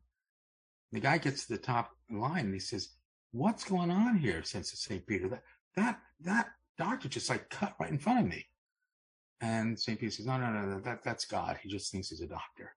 [0.92, 2.90] The guy gets to the top line and he says,
[3.32, 5.06] what's going on here it's St.
[5.06, 5.28] Peter?
[5.28, 5.42] That,
[5.76, 6.48] that, that
[6.78, 8.46] doctor just like cut right in front of me.
[9.40, 9.98] And St.
[9.98, 11.58] Peter says, no, no, no, that, that's God.
[11.62, 12.74] He just thinks he's a doctor.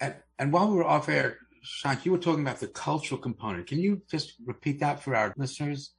[0.00, 3.68] And, and while we were off air, Shank, you were talking about the cultural component.
[3.68, 5.92] Can you just repeat that for our listeners?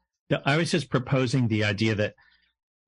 [0.45, 2.15] I was just proposing the idea that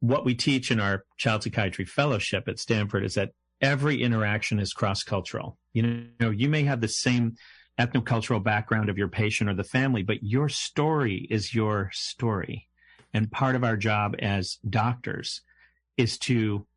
[0.01, 4.73] what we teach in our child psychiatry fellowship at Stanford is that every interaction is
[4.73, 5.58] cross cultural.
[5.73, 7.36] You know, you may have the same
[7.80, 12.67] ethnocultural background of your patient or the family, but your story is your story.
[13.13, 15.41] And part of our job as doctors
[15.97, 16.67] is to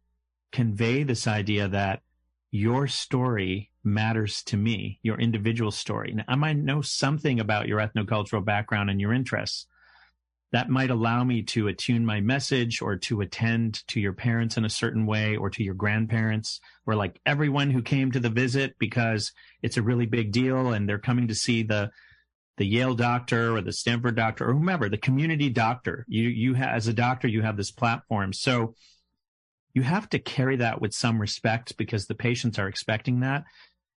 [0.53, 2.03] convey this idea that
[2.51, 6.13] your story matters to me, your individual story.
[6.15, 9.67] Now, I might know something about your ethnocultural background and your interests,
[10.53, 14.65] that might allow me to attune my message or to attend to your parents in
[14.65, 18.75] a certain way or to your grandparents or like everyone who came to the visit
[18.79, 19.33] because
[19.63, 21.91] it's a really big deal and they're coming to see the
[22.57, 26.05] the Yale doctor or the Stanford doctor or whomever, the community doctor.
[26.09, 28.33] You you ha- as a doctor you have this platform.
[28.33, 28.75] So
[29.75, 33.45] you have to carry that with some respect because the patients are expecting that.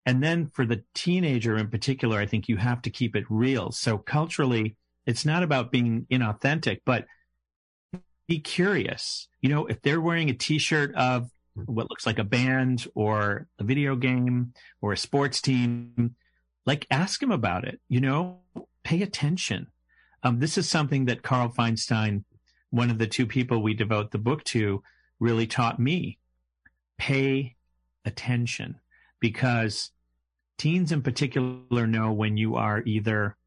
[0.05, 3.71] And then for the teenager in particular, I think you have to keep it real.
[3.71, 7.05] So culturally, it's not about being inauthentic, but
[8.27, 9.27] be curious.
[9.41, 13.63] You know, if they're wearing a t-shirt of what looks like a band or a
[13.63, 16.15] video game or a sports team,
[16.65, 18.39] like ask them about it, you know,
[18.83, 19.67] pay attention.
[20.23, 22.23] Um, this is something that Carl Feinstein,
[22.69, 24.81] one of the two people we devote the book to,
[25.21, 26.17] really taught me.
[26.97, 27.55] Pay
[28.03, 28.79] attention
[29.21, 29.91] because
[30.57, 33.37] teens in particular know when you are either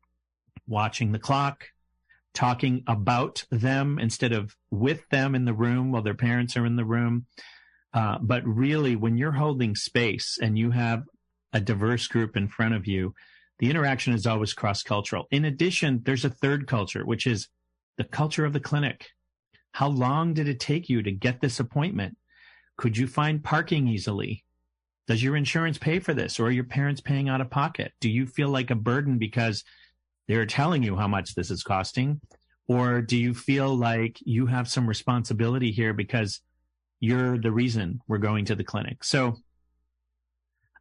[0.66, 1.66] watching the clock,
[2.32, 6.76] talking about them instead of with them in the room while their parents are in
[6.76, 7.26] the room.
[7.92, 11.04] Uh, but really, when you're holding space and you have
[11.52, 13.14] a diverse group in front of you,
[13.60, 15.26] the interaction is always cross cultural.
[15.30, 17.48] In addition, there's a third culture, which is
[17.96, 19.06] the culture of the clinic.
[19.74, 22.16] How long did it take you to get this appointment?
[22.76, 24.44] Could you find parking easily?
[25.08, 27.90] Does your insurance pay for this or are your parents paying out of pocket?
[28.00, 29.64] Do you feel like a burden because
[30.28, 32.20] they're telling you how much this is costing?
[32.68, 36.40] Or do you feel like you have some responsibility here because
[37.00, 39.02] you're the reason we're going to the clinic?
[39.02, 39.38] So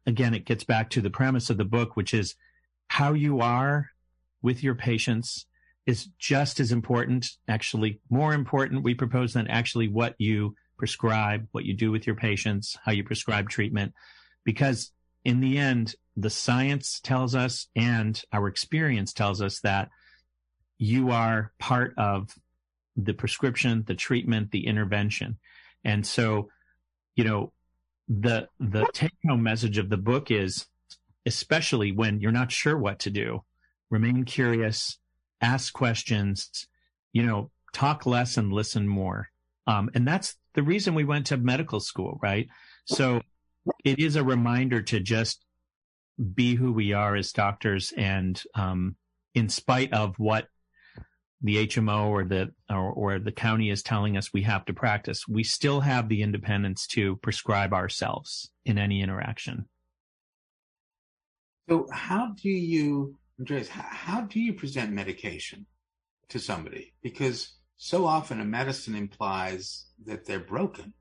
[0.06, 2.36] again, it gets back to the premise of the book, which is
[2.86, 3.90] how you are
[4.40, 5.46] with your patients
[5.86, 11.64] is just as important, actually more important, we propose than actually what you prescribe, what
[11.64, 13.92] you do with your patients, how you prescribe treatment,
[14.44, 14.92] because
[15.24, 19.88] in the end, the science tells us and our experience tells us that
[20.78, 22.38] you are part of
[22.96, 25.38] the prescription, the treatment, the intervention.
[25.84, 26.48] And so,
[27.16, 27.52] you know,
[28.08, 30.66] the the take home message of the book is
[31.26, 33.42] especially when you're not sure what to do,
[33.90, 34.98] remain curious,
[35.44, 36.66] ask questions,
[37.12, 39.28] you know, talk less and listen more.
[39.66, 42.48] Um, and that's the reason we went to medical school, right?
[42.86, 43.20] So
[43.84, 45.44] it is a reminder to just
[46.34, 48.96] be who we are as doctors and um,
[49.34, 50.48] in spite of what
[51.42, 55.28] the HMO or the or, or, the county is telling us we have to practice,
[55.28, 59.66] we still have the independence to prescribe ourselves in any interaction.
[61.68, 63.68] So, how do you, Andreas?
[63.68, 65.66] How do you present medication
[66.28, 66.94] to somebody?
[67.02, 70.94] Because so often a medicine implies that they're broken.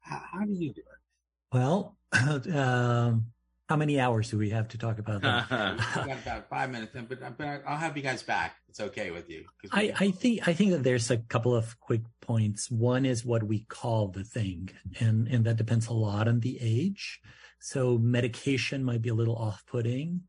[0.00, 1.56] How, how do you do it?
[1.56, 3.26] Well, um,
[3.68, 5.50] how many hours do we have to talk about that?
[5.96, 8.56] we got about five minutes, but, but I'll have you guys back.
[8.68, 9.44] It's okay with you.
[9.72, 12.70] I, I think I think that there's a couple of quick points.
[12.70, 14.70] One is what we call the thing,
[15.00, 17.20] and and that depends a lot on the age.
[17.60, 20.22] So medication might be a little off-putting.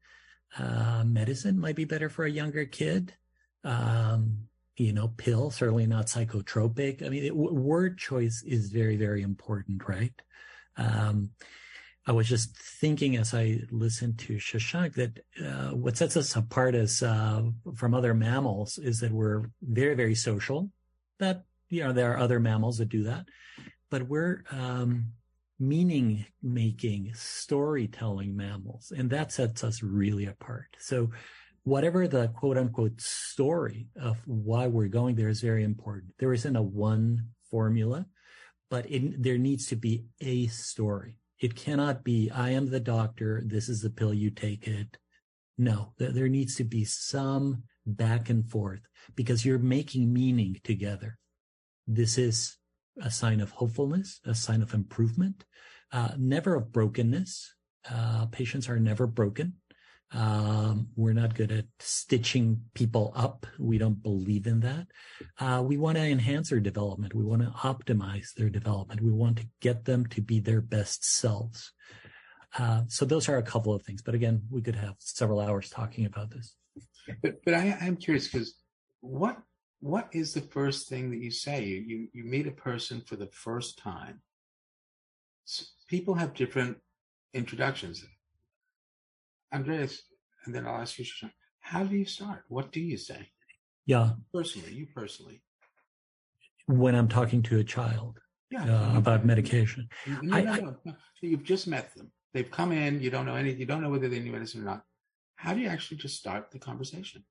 [0.58, 3.14] Uh, medicine might be better for a younger kid.
[3.64, 4.48] Um,
[4.78, 7.06] you know, pill certainly not psychotropic.
[7.06, 10.14] I mean, it, word choice is very very important, right?
[10.78, 11.32] Um,
[12.08, 16.74] I was just thinking as I listened to Shashank that uh, what sets us apart
[16.74, 17.44] as uh,
[17.76, 20.72] from other mammals is that we're very, very social.
[21.20, 23.26] That you know there are other mammals that do that,
[23.92, 25.12] but we're um,
[25.60, 30.76] meaning making, storytelling mammals, and that sets us really apart.
[30.80, 31.10] So,
[31.64, 36.14] whatever the quote unquote story of why we're going there is very important.
[36.18, 38.06] There isn't a one formula,
[38.70, 43.42] but it, there needs to be a story it cannot be, I am the doctor.
[43.46, 44.14] This is the pill.
[44.14, 44.98] You take it.
[45.58, 48.82] No, there needs to be some back and forth
[49.16, 51.18] because you're making meaning together.
[51.88, 52.58] This is
[53.02, 55.46] a sign of hopefulness, a sign of improvement,
[55.92, 57.54] uh, never of brokenness.
[57.90, 59.54] Uh, patients are never broken.
[60.12, 63.46] Um, we're not good at stitching people up.
[63.60, 64.88] We don't believe in that.
[65.40, 67.14] Uh, we want to enhance their development.
[67.14, 69.02] We want to optimize their development.
[69.02, 71.72] We want to get them to be their best selves.
[72.58, 74.02] Uh, so those are a couple of things.
[74.02, 76.56] But again, we could have several hours talking about this.
[77.22, 78.56] But but I, I'm curious because
[79.02, 79.38] what
[79.82, 81.64] what is the first thing that you say?
[81.64, 84.22] You you you meet a person for the first time.
[85.46, 86.78] So people have different
[87.34, 88.06] introductions.
[89.54, 90.04] Andreas,
[90.46, 91.06] and then I'll ask you,
[91.60, 92.44] how do you start?
[92.50, 93.30] What do you say?
[93.86, 94.12] Yeah.
[94.32, 95.42] Personally, you personally.
[96.68, 98.20] When I'm talking to a child
[98.52, 99.90] yeah, uh, about medication.
[100.22, 100.94] No, I, no, no, no.
[101.22, 102.12] You've just met them.
[102.34, 103.02] They've come in.
[103.02, 103.60] You don't know anything.
[103.60, 104.84] You don't know whether they need medicine or not.
[105.36, 107.24] How do you actually just start the conversation?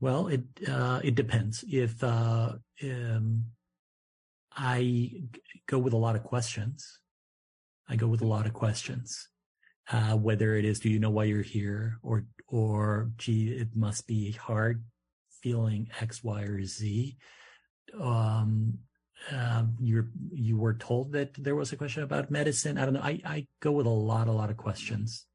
[0.00, 1.64] Well, it uh, it depends.
[1.68, 2.52] If uh,
[2.84, 3.44] um,
[4.56, 5.22] I
[5.66, 7.00] go with a lot of questions,
[7.88, 9.28] I go with a lot of questions
[9.90, 11.98] uh, whether it is, do you know why you're here?
[12.02, 14.84] Or, or, gee, it must be hard
[15.42, 17.16] feeling X, Y, or Z.
[17.98, 18.78] Um,
[19.32, 22.78] uh, you're, you were told that there was a question about medicine.
[22.78, 23.00] I don't know.
[23.00, 25.26] I, I go with a lot, a lot of questions.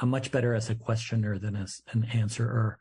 [0.00, 2.78] I'm much better as a questioner than as an answerer.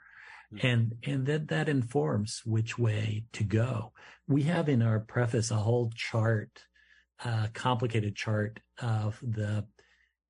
[0.54, 0.68] Mm-hmm.
[0.68, 3.92] And, and that, that informs which way to go.
[4.28, 6.64] We have in our preface a whole chart,
[7.24, 9.66] uh, complicated chart of the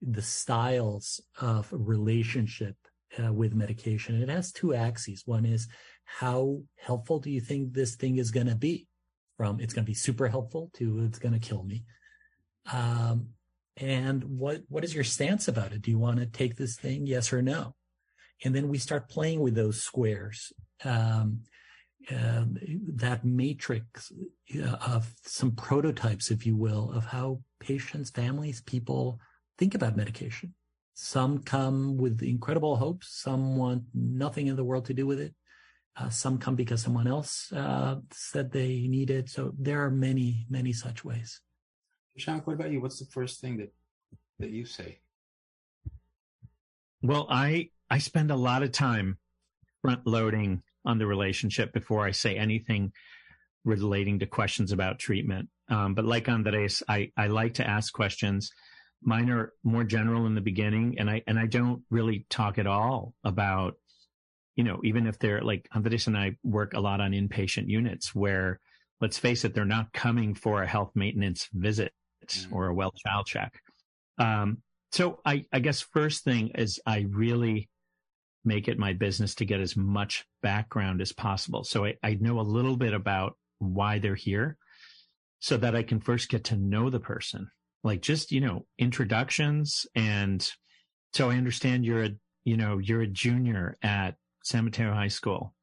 [0.01, 2.75] the styles of relationship
[3.23, 4.21] uh, with medication.
[4.21, 5.23] It has two axes.
[5.25, 5.67] One is
[6.05, 8.87] how helpful do you think this thing is going to be?
[9.37, 11.83] From it's going to be super helpful to it's going to kill me.
[12.71, 13.29] Um,
[13.75, 15.81] and what what is your stance about it?
[15.81, 17.75] Do you want to take this thing, yes or no?
[18.43, 20.53] And then we start playing with those squares.
[20.83, 21.41] Um,
[22.09, 22.57] um,
[22.95, 24.11] that matrix
[24.55, 29.19] uh, of some prototypes, if you will, of how patients, families, people
[29.57, 30.53] think about medication.
[30.93, 33.09] Some come with incredible hopes.
[33.21, 35.33] Some want nothing in the world to do with it.
[35.97, 39.29] Uh, some come because someone else uh, said they need it.
[39.29, 41.41] So there are many, many such ways.
[42.17, 42.81] Sean, what about you?
[42.81, 43.73] What's the first thing that
[44.39, 44.99] that you say?
[47.01, 49.17] Well, I I spend a lot of time
[49.81, 52.91] front loading on the relationship before I say anything
[53.65, 55.49] relating to questions about treatment.
[55.69, 58.51] Um, but like Andres, I, I like to ask questions
[59.03, 62.65] Mine are more general in the beginning, and I and I don't really talk at
[62.65, 63.75] all about,
[64.55, 68.15] you know, even if they're like Andres and I work a lot on inpatient units
[68.15, 68.59] where,
[68.99, 71.93] let's face it, they're not coming for a health maintenance visit
[72.25, 72.55] mm-hmm.
[72.55, 73.61] or a well child check.
[74.17, 77.69] Um, so I, I guess first thing is I really
[78.47, 81.63] make it my business to get as much background as possible.
[81.63, 84.57] So I, I know a little bit about why they're here
[85.39, 87.49] so that I can first get to know the person
[87.83, 90.49] like just you know introductions and
[91.13, 92.09] so i understand you're a
[92.43, 95.53] you know you're a junior at san mateo high school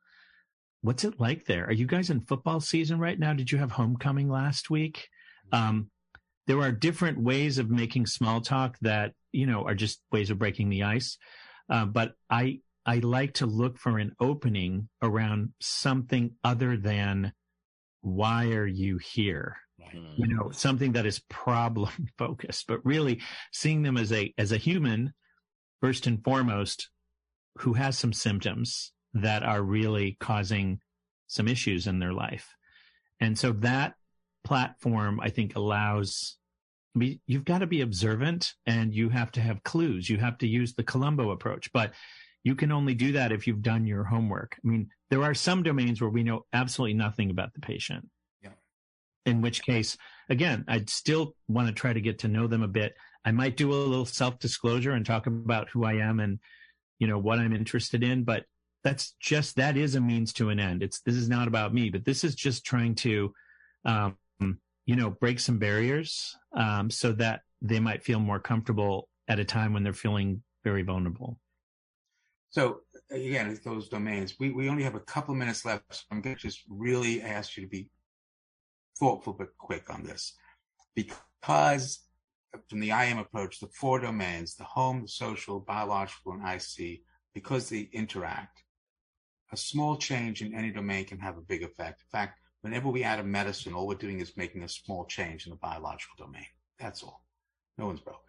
[0.84, 1.64] what's it like there?
[1.64, 3.32] Are you guys in football season right now?
[3.32, 5.08] Did you have homecoming last week?
[5.50, 5.90] Um,
[6.46, 10.38] there are different ways of making small talk that you know are just ways of
[10.38, 11.16] breaking the ice.
[11.70, 17.32] Uh, but I I like to look for an opening around something other than
[18.02, 19.56] why are you here?
[20.16, 23.20] You know, something that is problem focused, but really
[23.52, 25.12] seeing them as a as a human
[25.80, 26.88] first and foremost
[27.58, 30.80] who has some symptoms that are really causing
[31.26, 32.54] some issues in their life.
[33.20, 33.94] And so that
[34.42, 36.36] platform, I think, allows
[36.94, 40.08] I mean, you've got to be observant and you have to have clues.
[40.08, 41.92] You have to use the Columbo approach, but
[42.44, 44.56] you can only do that if you've done your homework.
[44.64, 48.08] I mean, there are some domains where we know absolutely nothing about the patient.
[48.42, 48.50] Yeah.
[49.24, 49.96] In which case,
[50.28, 52.94] again, I'd still want to try to get to know them a bit.
[53.24, 56.38] I might do a little self disclosure and talk about who I am and,
[56.98, 58.44] you know, what I'm interested in, but
[58.84, 60.82] that's just, that is a means to an end.
[60.82, 63.32] It's, this is not about me, but this is just trying to,
[63.86, 64.16] um,
[64.86, 69.44] you know, break some barriers um, so that they might feel more comfortable at a
[69.44, 71.38] time when they're feeling very vulnerable.
[72.54, 75.92] So again, those domains, we, we only have a couple minutes left.
[75.92, 77.88] So I'm going to just really ask you to be
[78.96, 80.36] thoughtful but quick on this
[80.94, 81.98] because
[82.68, 87.00] from the IM approach, the four domains, the home, the social, biological, and IC,
[87.34, 88.62] because they interact,
[89.50, 92.02] a small change in any domain can have a big effect.
[92.02, 95.46] In fact, whenever we add a medicine, all we're doing is making a small change
[95.46, 96.46] in the biological domain.
[96.78, 97.24] That's all.
[97.78, 98.23] No one's broken.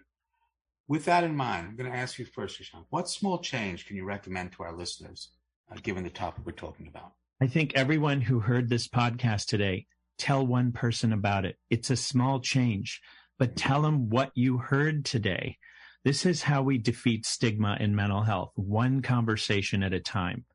[0.88, 3.95] With that in mind, I'm going to ask you first, Shashank, what small change can
[3.97, 5.29] you recommend to our listeners,
[5.71, 7.13] uh, given the topic we're talking about?
[7.41, 9.88] I think everyone who heard this podcast today,
[10.19, 11.57] tell one person about it.
[11.71, 13.01] It's a small change,
[13.39, 15.57] but tell them what you heard today.
[16.03, 20.45] This is how we defeat stigma in mental health, one conversation at a time.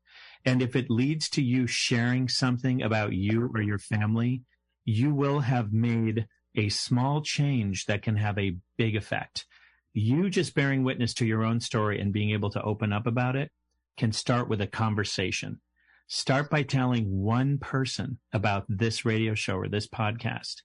[0.45, 4.45] And if it leads to you sharing something about you or your family,
[4.85, 9.45] you will have made a small change that can have a big effect.
[9.93, 13.37] You just bearing witness to your own story and being able to open up about
[13.37, 13.51] it
[13.97, 15.61] can start with a conversation.
[16.07, 20.57] Start by telling one person about this radio show or this podcast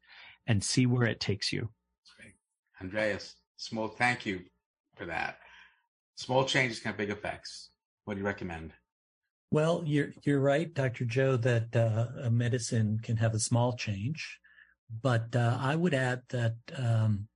[0.47, 1.69] and see where it takes you.
[2.82, 4.41] Andreas, small thank you
[4.95, 5.38] for that.
[6.15, 7.69] Small changes can have big effects.
[8.05, 8.73] What do you recommend?
[9.51, 11.05] Well, you're you're right, Dr.
[11.05, 14.39] Joe, that uh, a medicine can have a small change,
[15.01, 17.28] but uh, I would add that um,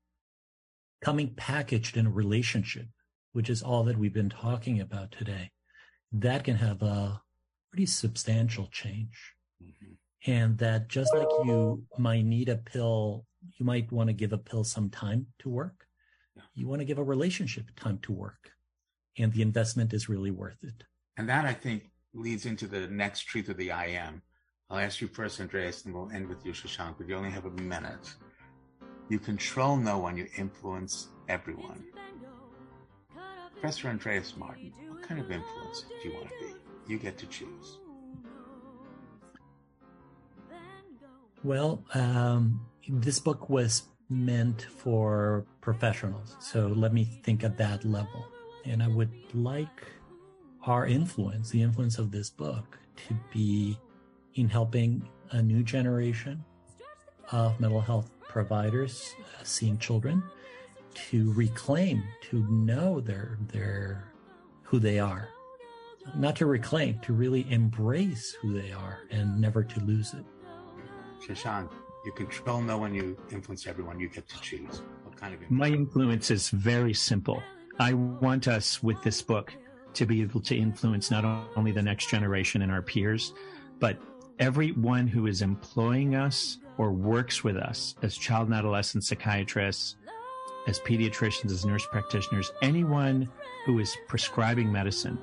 [1.01, 2.87] coming packaged in a relationship,
[3.31, 5.51] which is all that we've been talking about today,
[6.11, 7.21] that can have a
[7.71, 9.35] pretty substantial change.
[9.63, 10.31] Mm-hmm.
[10.31, 13.25] And that just like you might need a pill,
[13.57, 15.85] you might want to give a pill some time to work.
[16.35, 16.43] Yeah.
[16.55, 18.51] You want to give a relationship time to work.
[19.17, 20.83] And the investment is really worth it.
[21.17, 24.21] And that I think leads into the next truth of the I am.
[24.69, 27.45] I'll ask you first, Andreas, and we'll end with you, Shashank, but you only have
[27.45, 28.13] a minute.
[29.09, 31.83] You control no one, you influence everyone.
[33.53, 36.53] Professor Andreas Martin, what kind of influence do you want to be?
[36.87, 37.79] You get to choose.
[41.43, 46.35] Well, um, this book was meant for professionals.
[46.39, 48.27] So let me think at that level.
[48.65, 49.87] And I would like
[50.67, 53.79] our influence, the influence of this book, to be
[54.35, 56.43] in helping a new generation
[57.31, 60.23] of mental health providers uh, seeing children
[60.93, 64.13] to reclaim, to know their their
[64.63, 65.27] who they are,
[66.15, 70.23] not to reclaim, to really embrace who they are and never to lose it.
[71.27, 71.69] Shashank,
[72.05, 73.99] you control no one, you influence everyone.
[73.99, 75.41] You get to choose what kind of.
[75.41, 75.59] Influence.
[75.59, 77.43] My influence is very simple.
[77.79, 79.53] I want us with this book
[79.93, 81.25] to be able to influence not
[81.55, 83.33] only the next generation and our peers,
[83.79, 83.97] but
[84.39, 89.97] everyone who is employing us or works with us as child and adolescent psychiatrists,
[90.67, 93.27] as pediatricians, as nurse practitioners, anyone
[93.65, 95.17] who is prescribing medicine,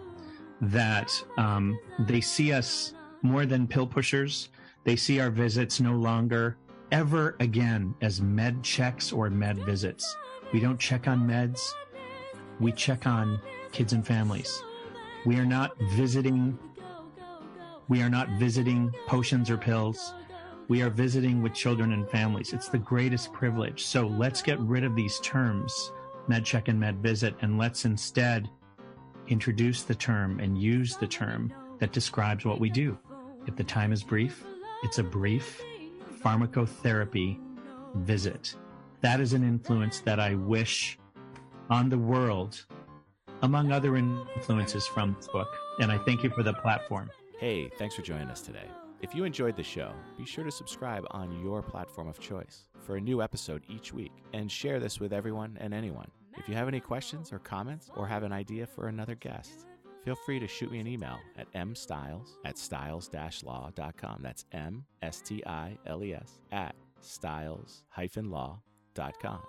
[0.60, 4.50] that um, they see us more than pill pushers.
[4.84, 6.56] They see our visits no longer
[6.92, 10.16] ever again as med checks or med visits.
[10.52, 11.72] We don't check on meds.
[12.60, 13.40] We check on
[13.72, 14.62] kids and families.
[15.24, 16.58] We are not visiting
[17.88, 20.14] we are not visiting potions or pills.
[20.68, 22.52] We are visiting with children and families.
[22.52, 23.84] It's the greatest privilege.
[23.84, 25.92] So let's get rid of these terms,
[26.26, 28.50] med check and med visit, and let's instead
[29.28, 32.98] introduce the term and use the term that describes what we do.
[33.46, 34.44] If the time is brief,
[34.82, 35.62] it's a brief
[36.22, 37.38] pharmacotherapy
[37.94, 38.54] visit.
[39.02, 40.98] That is an influence that I wish
[41.70, 42.64] on the world
[43.42, 45.48] among other influences from this book.
[45.80, 47.10] And I thank you for the platform.
[47.38, 48.64] Hey, thanks for joining us today.
[49.02, 52.96] If you enjoyed the show, be sure to subscribe on your platform of choice for
[52.96, 56.10] a new episode each week and share this with everyone and anyone.
[56.38, 59.66] If you have any questions or comments or have an idea for another guest,
[60.02, 64.20] feel free to shoot me an email at mstiles at stiles-law.com.
[64.22, 69.40] That's M-S-T-I-L-E-S at stiles-law.com.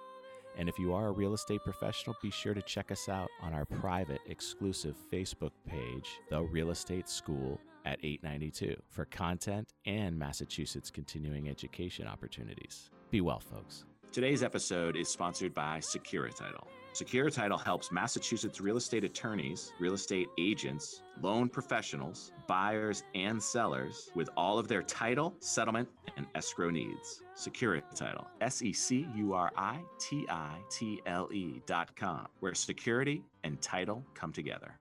[0.57, 3.53] And if you are a real estate professional, be sure to check us out on
[3.53, 10.91] our private, exclusive Facebook page, The Real Estate School at 892, for content and Massachusetts
[10.91, 12.89] continuing education opportunities.
[13.09, 13.85] Be well, folks.
[14.11, 16.67] Today's episode is sponsored by Securititle.
[16.93, 24.29] Securititle helps Massachusetts real estate attorneys, real estate agents, loan professionals, buyers, and sellers with
[24.35, 27.21] all of their title, settlement, and escrow needs.
[27.35, 32.55] Securititle, S E C U R I T I T L E dot com, where
[32.55, 34.79] security and title come together.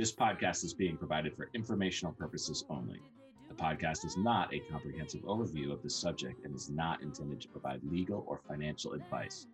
[0.00, 3.02] This podcast is being provided for informational purposes only.
[3.50, 7.48] The podcast is not a comprehensive overview of the subject and is not intended to
[7.48, 9.46] provide legal or financial advice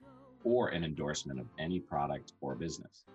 [0.44, 3.06] or an endorsement of any product or business.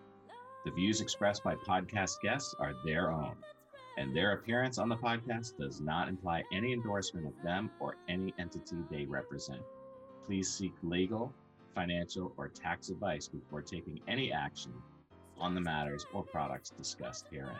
[0.66, 3.38] The views expressed by podcast guests are their own,
[3.98, 8.34] and their appearance on the podcast does not imply any endorsement of them or any
[8.40, 9.62] entity they represent.
[10.26, 11.34] Please seek legal,
[11.74, 14.74] financial, or tax advice before taking any action
[15.42, 17.56] on the matters or products discussed herein.